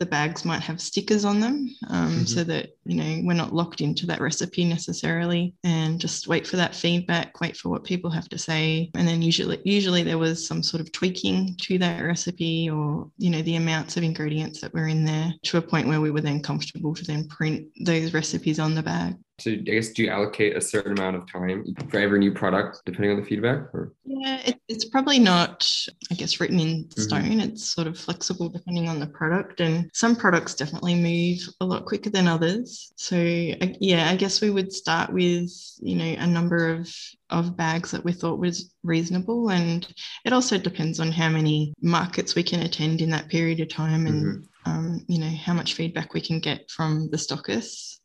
the 0.00 0.06
bags 0.06 0.44
might 0.44 0.62
have 0.62 0.80
stickers 0.80 1.24
on 1.24 1.40
them 1.40 1.74
um, 1.88 2.10
mm-hmm. 2.10 2.24
so 2.24 2.42
that 2.42 2.70
you 2.90 2.96
know 2.96 3.20
we're 3.24 3.34
not 3.34 3.54
locked 3.54 3.80
into 3.80 4.04
that 4.04 4.20
recipe 4.20 4.64
necessarily 4.64 5.54
and 5.62 6.00
just 6.00 6.26
wait 6.26 6.44
for 6.44 6.56
that 6.56 6.74
feedback 6.74 7.40
wait 7.40 7.56
for 7.56 7.68
what 7.68 7.84
people 7.84 8.10
have 8.10 8.28
to 8.28 8.36
say 8.36 8.90
and 8.96 9.06
then 9.06 9.22
usually 9.22 9.60
usually 9.64 10.02
there 10.02 10.18
was 10.18 10.44
some 10.44 10.60
sort 10.60 10.80
of 10.80 10.90
tweaking 10.90 11.54
to 11.60 11.78
that 11.78 12.02
recipe 12.02 12.68
or 12.68 13.08
you 13.16 13.30
know 13.30 13.42
the 13.42 13.54
amounts 13.54 13.96
of 13.96 14.02
ingredients 14.02 14.60
that 14.60 14.74
were 14.74 14.88
in 14.88 15.04
there 15.04 15.32
to 15.44 15.58
a 15.58 15.62
point 15.62 15.86
where 15.86 16.00
we 16.00 16.10
were 16.10 16.20
then 16.20 16.42
comfortable 16.42 16.92
to 16.92 17.04
then 17.04 17.28
print 17.28 17.64
those 17.84 18.12
recipes 18.12 18.58
on 18.58 18.74
the 18.74 18.82
bag 18.82 19.14
so 19.40 19.50
I 19.50 19.54
guess 19.54 19.90
do 19.90 20.02
you 20.02 20.10
allocate 20.10 20.56
a 20.56 20.60
certain 20.60 20.92
amount 20.98 21.16
of 21.16 21.30
time 21.30 21.64
for 21.88 21.98
every 21.98 22.18
new 22.18 22.32
product 22.32 22.82
depending 22.84 23.12
on 23.12 23.20
the 23.20 23.26
feedback? 23.26 23.58
Or? 23.72 23.94
Yeah, 24.04 24.40
it, 24.44 24.60
it's 24.68 24.84
probably 24.84 25.18
not, 25.18 25.66
I 26.10 26.14
guess, 26.14 26.40
written 26.40 26.60
in 26.60 26.84
mm-hmm. 26.84 27.00
stone. 27.00 27.22
Mm-hmm. 27.22 27.40
It's 27.40 27.64
sort 27.64 27.86
of 27.86 27.98
flexible 27.98 28.50
depending 28.50 28.88
on 28.88 29.00
the 29.00 29.06
product, 29.06 29.60
and 29.60 29.90
some 29.94 30.14
products 30.14 30.54
definitely 30.54 30.94
move 30.94 31.38
a 31.60 31.64
lot 31.64 31.86
quicker 31.86 32.10
than 32.10 32.28
others. 32.28 32.79
So 32.96 33.16
yeah, 33.16 34.10
I 34.10 34.16
guess 34.16 34.40
we 34.40 34.50
would 34.50 34.72
start 34.72 35.12
with 35.12 35.50
you 35.80 35.96
know 35.96 36.16
a 36.18 36.26
number 36.26 36.68
of 36.68 36.94
of 37.30 37.56
bags 37.56 37.90
that 37.90 38.04
we 38.04 38.12
thought 38.12 38.38
was 38.38 38.72
reasonable, 38.82 39.50
and 39.50 39.86
it 40.24 40.32
also 40.32 40.58
depends 40.58 41.00
on 41.00 41.12
how 41.12 41.28
many 41.28 41.74
markets 41.80 42.34
we 42.34 42.42
can 42.42 42.60
attend 42.60 43.00
in 43.00 43.10
that 43.10 43.28
period 43.28 43.60
of 43.60 43.68
time, 43.68 44.06
and 44.06 44.24
mm-hmm. 44.24 44.70
um, 44.70 45.04
you 45.08 45.18
know 45.18 45.30
how 45.30 45.54
much 45.54 45.74
feedback 45.74 46.14
we 46.14 46.20
can 46.20 46.40
get 46.40 46.70
from 46.70 47.08
the 47.10 47.16
stockists. 47.16 47.98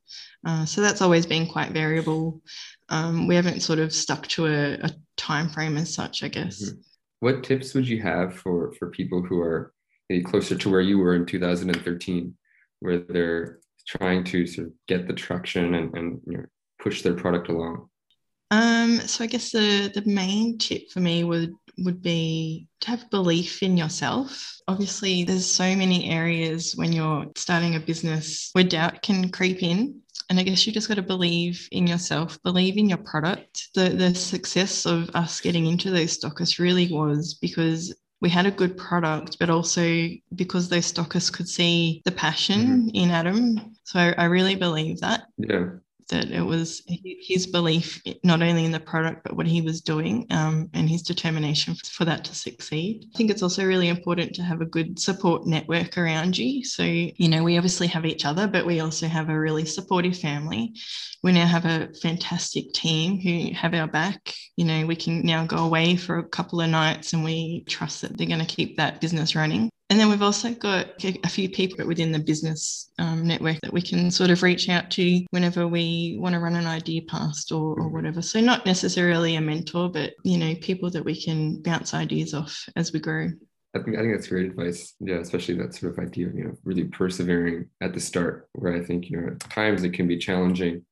Uh, 0.46 0.66
so 0.66 0.82
that's 0.82 1.02
always 1.02 1.26
been 1.26 1.48
quite 1.48 1.72
variable. 1.72 2.42
Um, 2.90 3.28
we 3.28 3.36
haven't 3.36 3.62
sort 3.62 3.80
of 3.80 3.92
stuck 3.92 4.28
to 4.28 4.46
a, 4.46 4.74
a 4.76 4.92
time 5.18 5.50
frame 5.50 5.76
as 5.76 5.94
such, 5.94 6.24
I 6.24 6.28
guess. 6.28 6.64
Mm-hmm. 6.64 6.80
What 7.22 7.44
tips 7.44 7.74
would 7.74 7.88
you 7.88 8.02
have 8.02 8.36
for 8.36 8.74
for 8.74 8.90
people 8.90 9.24
who 9.24 9.40
are 9.42 9.74
maybe 10.10 10.24
closer 10.24 10.56
to 10.56 10.70
where 10.70 10.82
you 10.82 11.00
were 11.00 11.16
in 11.16 11.26
2013, 11.26 12.36
where 12.80 13.00
they're 13.00 13.60
trying 13.88 14.24
to 14.26 14.46
sort 14.48 14.68
of 14.68 14.74
get 14.88 15.08
the 15.08 15.14
traction 15.14 15.76
and, 15.76 15.96
and 15.96 16.22
you 16.26 16.38
know, 16.38 16.46
push 16.80 17.02
their 17.02 17.14
product 17.14 17.50
along? 17.50 17.90
Um, 18.52 19.00
so 19.00 19.24
I 19.24 19.28
guess 19.28 19.52
the 19.52 19.92
the 19.94 20.04
main 20.06 20.58
tip 20.58 20.92
for 20.92 21.00
me 21.00 21.24
would 21.24 21.54
would 21.80 22.02
be 22.02 22.68
to 22.82 22.90
have 22.92 23.10
belief 23.10 23.64
in 23.64 23.76
yourself. 23.76 24.58
Obviously, 24.68 25.24
there's 25.24 25.46
so 25.46 25.76
many 25.76 26.10
areas 26.10 26.76
when 26.76 26.94
you're 26.94 27.26
starting 27.36 27.76
a 27.76 27.80
business 27.80 28.50
where 28.54 28.64
doubt 28.64 29.02
can 29.02 29.30
creep 29.30 29.64
in. 29.64 30.02
And 30.30 30.40
I 30.40 30.44
guess 30.44 30.66
you 30.66 30.74
just 30.74 30.88
got 30.88 30.96
to 30.96 31.04
believe 31.04 31.68
in 31.72 31.86
yourself, 31.86 32.42
believe 32.42 32.78
in 32.78 32.90
your 32.90 33.00
product. 33.00 33.70
The 33.76 33.90
the 33.90 34.16
success 34.16 34.86
of 34.86 35.10
us 35.16 35.42
getting 35.42 35.66
into 35.66 35.90
those 35.90 36.18
stockists 36.18 36.60
really 36.60 36.92
was 36.92 37.34
because 37.34 37.94
we 38.22 38.30
had 38.30 38.46
a 38.46 38.52
good 38.52 38.78
product, 38.78 39.38
but 39.40 39.50
also 39.50 40.10
because 40.36 40.70
those 40.70 40.86
stockers 40.86 41.30
could 41.30 41.48
see 41.48 42.02
the 42.06 42.12
passion 42.12 42.62
mm-hmm. 42.62 42.90
in 42.94 43.12
Adam. 43.12 43.76
So 43.84 44.00
I, 44.00 44.14
I 44.18 44.26
really 44.26 44.56
believe 44.56 45.00
that. 45.02 45.28
Yeah 45.38 45.70
that 46.10 46.30
it 46.32 46.42
was 46.42 46.84
his 46.88 47.48
belief 47.48 48.02
not 48.24 48.42
only 48.42 48.66
in 48.66 48.72
the 48.72 48.80
product 48.80 49.24
but 49.24 49.36
what 49.36 49.48
he 49.48 49.62
was 49.62 49.82
doing 49.82 50.26
um, 50.30 50.70
and 50.74 50.90
his 50.90 51.02
determination 51.02 51.76
for 51.92 52.06
that 52.06 52.24
to 52.26 52.36
succeed. 52.36 53.06
I 53.14 53.18
think 53.18 53.32
it's 53.32 53.44
also 53.44 53.66
really 53.66 53.90
important 53.90 54.34
to 54.36 54.44
have 54.44 54.62
a 54.62 54.66
good 54.66 55.00
support 55.00 55.46
network 55.46 55.98
around 55.98 56.38
you. 56.38 56.64
So 56.64 56.84
you 56.84 57.30
know 57.30 57.44
we 57.44 57.58
obviously 57.58 57.88
have 57.88 58.06
each 58.06 58.26
other 58.26 58.48
but 58.48 58.66
we 58.66 58.80
also 58.80 59.08
have 59.08 59.30
a 59.30 59.40
really 59.40 59.66
supportive 59.66 60.18
family. 60.18 60.74
We 61.24 61.32
now 61.32 61.48
have 61.48 61.66
a 61.66 61.92
fantastic 62.02 62.72
team 62.74 63.20
who 63.20 63.54
have 63.56 63.74
our 63.74 63.88
back. 63.88 64.34
You 64.58 64.66
know 64.66 64.86
we 64.86 64.96
can 64.96 65.26
now 65.26 65.46
go 65.46 65.58
away 65.58 65.96
for 65.96 66.20
a 66.20 66.28
couple 66.28 66.62
of 66.62 66.70
nights 66.70 67.14
and 67.14 67.24
we 67.24 67.64
trust 67.68 68.02
that 68.02 68.18
they're 68.18 68.28
going 68.28 68.40
to 68.40 68.46
keep 68.46 68.78
that 68.78 69.02
business 69.02 69.36
running 69.36 69.70
and 69.90 70.00
then 70.00 70.10
we've 70.10 70.24
also 70.24 70.52
got 70.54 70.88
a 71.04 71.30
few 71.30 71.48
people 71.48 71.86
within 71.86 72.12
the 72.12 72.20
business 72.20 72.92
um, 72.98 73.28
network 73.28 73.62
that 73.62 73.74
we 73.74 73.84
can 73.84 74.10
sort 74.10 74.32
of 74.32 74.42
reach 74.42 74.68
out 74.68 74.90
to 74.92 75.24
whenever 75.30 75.68
we 75.68 76.18
want 76.20 76.34
to 76.34 76.40
run 76.40 76.56
an 76.56 76.66
idea 76.66 77.02
past 77.08 77.52
or, 77.52 77.80
or 77.80 77.90
whatever. 77.90 78.24
So 78.24 78.40
not 78.40 78.66
necessarily 78.66 79.36
a 79.36 79.42
mentor, 79.42 79.90
but 79.90 80.14
you 80.24 80.40
know, 80.40 80.56
people 80.56 80.90
that 80.90 81.06
we 81.06 81.22
can 81.22 81.62
bounce 81.62 81.94
ideas 81.94 82.34
off 82.34 82.68
as 82.76 82.94
we 82.94 83.00
grow. 83.00 83.30
I 83.76 83.80
think 83.80 83.98
I 83.98 84.02
think 84.02 84.14
that's 84.14 84.28
great 84.28 84.48
advice. 84.48 84.96
Yeah, 85.02 85.18
especially 85.18 85.56
that 85.56 85.76
sort 85.76 85.92
of 85.92 86.04
idea 86.04 86.28
you 86.34 86.46
know 86.46 86.58
really 86.64 86.86
persevering 86.86 87.70
at 87.82 87.94
the 87.94 88.00
start, 88.00 88.48
where 88.54 88.74
I 88.74 88.84
think 88.84 89.10
you 89.10 89.20
know 89.20 89.28
at 89.34 89.40
times 89.52 89.84
it 89.84 89.94
can 89.94 90.08
be 90.08 90.18
challenging, 90.18 90.84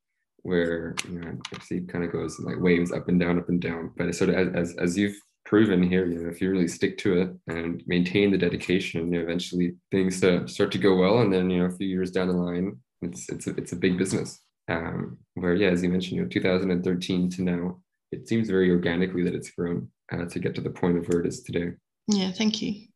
where 0.41 0.93
you 1.07 1.19
know 1.19 1.39
obviously 1.51 1.77
it 1.77 1.87
kind 1.87 2.03
of 2.03 2.11
goes 2.11 2.39
like 2.39 2.59
waves 2.59 2.91
up 2.91 3.07
and 3.07 3.19
down, 3.19 3.39
up 3.39 3.49
and 3.49 3.61
down. 3.61 3.91
But 3.95 4.13
sort 4.13 4.31
of 4.31 4.35
as 4.35 4.71
as, 4.71 4.75
as 4.77 4.97
you've 4.97 5.15
proven 5.45 5.83
here, 5.83 6.05
you 6.05 6.19
know, 6.19 6.29
if 6.29 6.41
you 6.41 6.49
really 6.49 6.67
stick 6.67 6.97
to 6.99 7.21
it 7.21 7.35
and 7.47 7.83
maintain 7.85 8.31
the 8.31 8.37
dedication, 8.37 9.11
you 9.11 9.19
know, 9.19 9.23
eventually 9.23 9.75
things 9.91 10.23
uh, 10.23 10.47
start 10.47 10.71
to 10.71 10.77
go 10.77 10.95
well. 10.95 11.19
And 11.19 11.31
then, 11.31 11.49
you 11.49 11.59
know, 11.59 11.65
a 11.65 11.71
few 11.71 11.87
years 11.87 12.11
down 12.11 12.27
the 12.27 12.33
line, 12.33 12.77
it's, 13.01 13.29
it's, 13.29 13.47
a, 13.47 13.55
it's 13.55 13.73
a 13.73 13.77
big 13.77 13.97
business. 13.97 14.39
Um, 14.69 15.17
where, 15.33 15.53
yeah, 15.53 15.69
as 15.69 15.83
you 15.83 15.89
mentioned, 15.89 16.17
you 16.17 16.23
know, 16.23 16.29
2013 16.29 17.29
to 17.31 17.41
now, 17.43 17.81
it 18.11 18.27
seems 18.27 18.49
very 18.49 18.71
organically 18.71 19.23
that 19.23 19.35
it's 19.35 19.51
grown 19.51 19.89
uh, 20.11 20.25
to 20.25 20.39
get 20.39 20.55
to 20.55 20.61
the 20.61 20.69
point 20.69 20.97
of 20.97 21.07
where 21.07 21.19
it 21.19 21.27
is 21.27 21.43
today. 21.43 21.73
Yeah, 22.07 22.31
thank 22.31 22.61
you. 22.61 22.87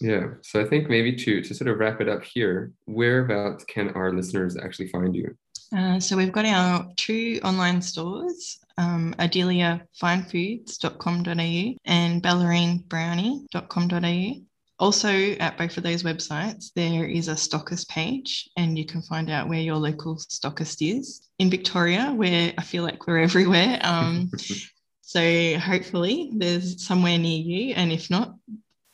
Yeah. 0.00 0.30
So 0.42 0.60
I 0.60 0.64
think 0.64 0.88
maybe 0.88 1.14
to 1.14 1.42
to 1.42 1.54
sort 1.54 1.70
of 1.70 1.78
wrap 1.78 2.00
it 2.00 2.08
up 2.08 2.24
here, 2.24 2.72
whereabouts 2.86 3.64
can 3.64 3.90
our 3.90 4.12
listeners 4.12 4.56
actually 4.56 4.88
find 4.88 5.14
you? 5.14 5.36
Uh, 5.76 6.00
so 6.00 6.16
we've 6.16 6.32
got 6.32 6.44
our 6.44 6.86
two 6.96 7.40
online 7.44 7.80
stores 7.80 8.58
um, 8.78 9.14
adeliafinefoods.com.au 9.18 11.76
and 11.84 12.22
bellarinebrownie.com.au. 12.22 14.42
Also, 14.78 15.36
at 15.38 15.56
both 15.56 15.76
of 15.76 15.84
those 15.84 16.02
websites, 16.02 16.72
there 16.74 17.04
is 17.04 17.28
a 17.28 17.34
stockist 17.34 17.88
page, 17.88 18.50
and 18.56 18.76
you 18.76 18.84
can 18.84 19.00
find 19.02 19.30
out 19.30 19.48
where 19.48 19.60
your 19.60 19.76
local 19.76 20.16
stockist 20.16 20.78
is. 20.80 21.28
In 21.38 21.50
Victoria, 21.50 22.12
where 22.12 22.52
I 22.58 22.62
feel 22.62 22.82
like 22.82 23.06
we're 23.06 23.18
everywhere. 23.18 23.78
Um, 23.82 24.28
so, 25.02 25.56
hopefully, 25.58 26.32
there's 26.34 26.84
somewhere 26.84 27.16
near 27.16 27.40
you. 27.40 27.74
And 27.74 27.92
if 27.92 28.10
not, 28.10 28.34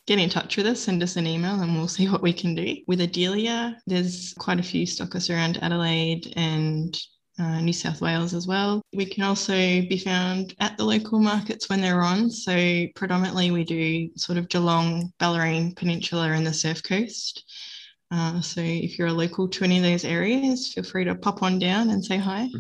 get 0.07 0.19
in 0.19 0.29
touch 0.29 0.59
with 0.59 0.67
us, 0.67 0.81
send 0.81 1.03
us 1.03 1.17
an 1.17 1.27
email, 1.27 1.63
and 1.63 1.75
we'll 1.75 1.89
see 1.89 2.07
what 2.09 2.23
we 2.23 2.35
can 2.35 2.55
do. 2.55 2.77
With 2.87 3.01
Adelia, 3.01 3.81
there's 3.87 4.35
quite 4.39 4.61
a 4.61 4.63
few 4.63 4.87
stockists 4.87 5.35
around 5.35 5.57
Adelaide 5.63 6.35
and 6.37 6.95
uh, 7.39 7.61
New 7.61 7.73
South 7.73 8.01
Wales 8.01 8.35
as 8.35 8.47
well. 8.47 8.83
We 8.93 9.07
can 9.07 9.25
also 9.25 9.53
be 9.53 9.99
found 9.99 10.55
at 10.61 10.77
the 10.77 10.85
local 10.85 11.21
markets 11.21 11.69
when 11.69 11.81
they're 11.81 12.03
on. 12.03 12.31
So, 12.31 12.87
predominantly, 12.95 13.51
we 13.51 13.65
do 13.65 14.11
sort 14.17 14.39
of 14.39 14.49
Geelong, 14.49 15.13
Bellarine 15.21 15.77
Peninsula, 15.77 16.33
and 16.33 16.47
the 16.47 16.53
Surf 16.53 16.83
Coast. 16.83 17.45
Uh, 18.11 18.41
so, 18.41 18.61
if 18.61 18.99
you're 18.99 19.09
a 19.09 19.13
local 19.13 19.49
to 19.49 19.65
any 19.65 19.79
of 19.79 19.85
those 19.85 20.05
areas, 20.05 20.73
feel 20.73 20.85
free 20.85 21.05
to 21.05 21.15
pop 21.15 21.43
on 21.43 21.59
down 21.59 21.91
and 21.91 22.05
say 22.05 22.17
hi. 22.17 22.49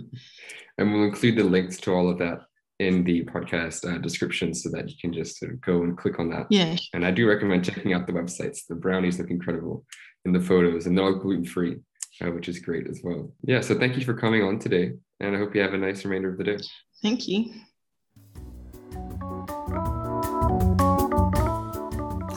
And 0.81 0.95
we'll 0.95 1.03
include 1.03 1.35
the 1.35 1.43
links 1.43 1.77
to 1.79 1.93
all 1.93 2.09
of 2.09 2.19
that 2.19 2.43
in 2.79 3.03
the 3.03 3.25
podcast 3.25 3.85
uh, 3.85 3.99
description 3.99 4.55
so 4.55 4.71
that 4.71 4.89
you 4.89 4.95
can 5.01 5.13
just 5.13 5.37
sort 5.37 5.53
of 5.53 5.61
go 5.61 5.83
and 5.83 5.99
click 5.99 6.21
on 6.21 6.31
that. 6.31 6.47
Yeah. 6.51 6.77
And 6.95 7.05
I 7.05 7.11
do 7.11 7.29
recommend 7.29 7.65
checking 7.65 7.93
out 7.93 8.07
the 8.07 8.13
websites. 8.13 8.61
The 8.69 8.77
brownies 8.77 9.19
look 9.19 9.31
incredible 9.31 9.85
in 10.25 10.33
the 10.33 10.41
photos 10.41 10.87
and 10.87 10.97
they're 10.97 11.05
all 11.05 11.17
gluten 11.17 11.45
free 11.45 11.79
uh, 12.25 12.31
which 12.31 12.49
is 12.49 12.59
great 12.59 12.87
as 12.89 13.01
well. 13.03 13.31
Yeah, 13.43 13.61
so 13.61 13.79
thank 13.79 13.97
you 13.97 14.05
for 14.05 14.15
coming 14.15 14.43
on 14.43 14.59
today, 14.59 14.93
and 15.21 15.35
I 15.35 15.39
hope 15.39 15.55
you 15.55 15.61
have 15.61 15.75
a 15.75 15.79
nice 15.79 16.05
remainder 16.05 16.31
of 16.31 16.39
the 16.39 16.45
day. 16.45 16.59
Thank 17.03 17.29
you. 17.29 17.53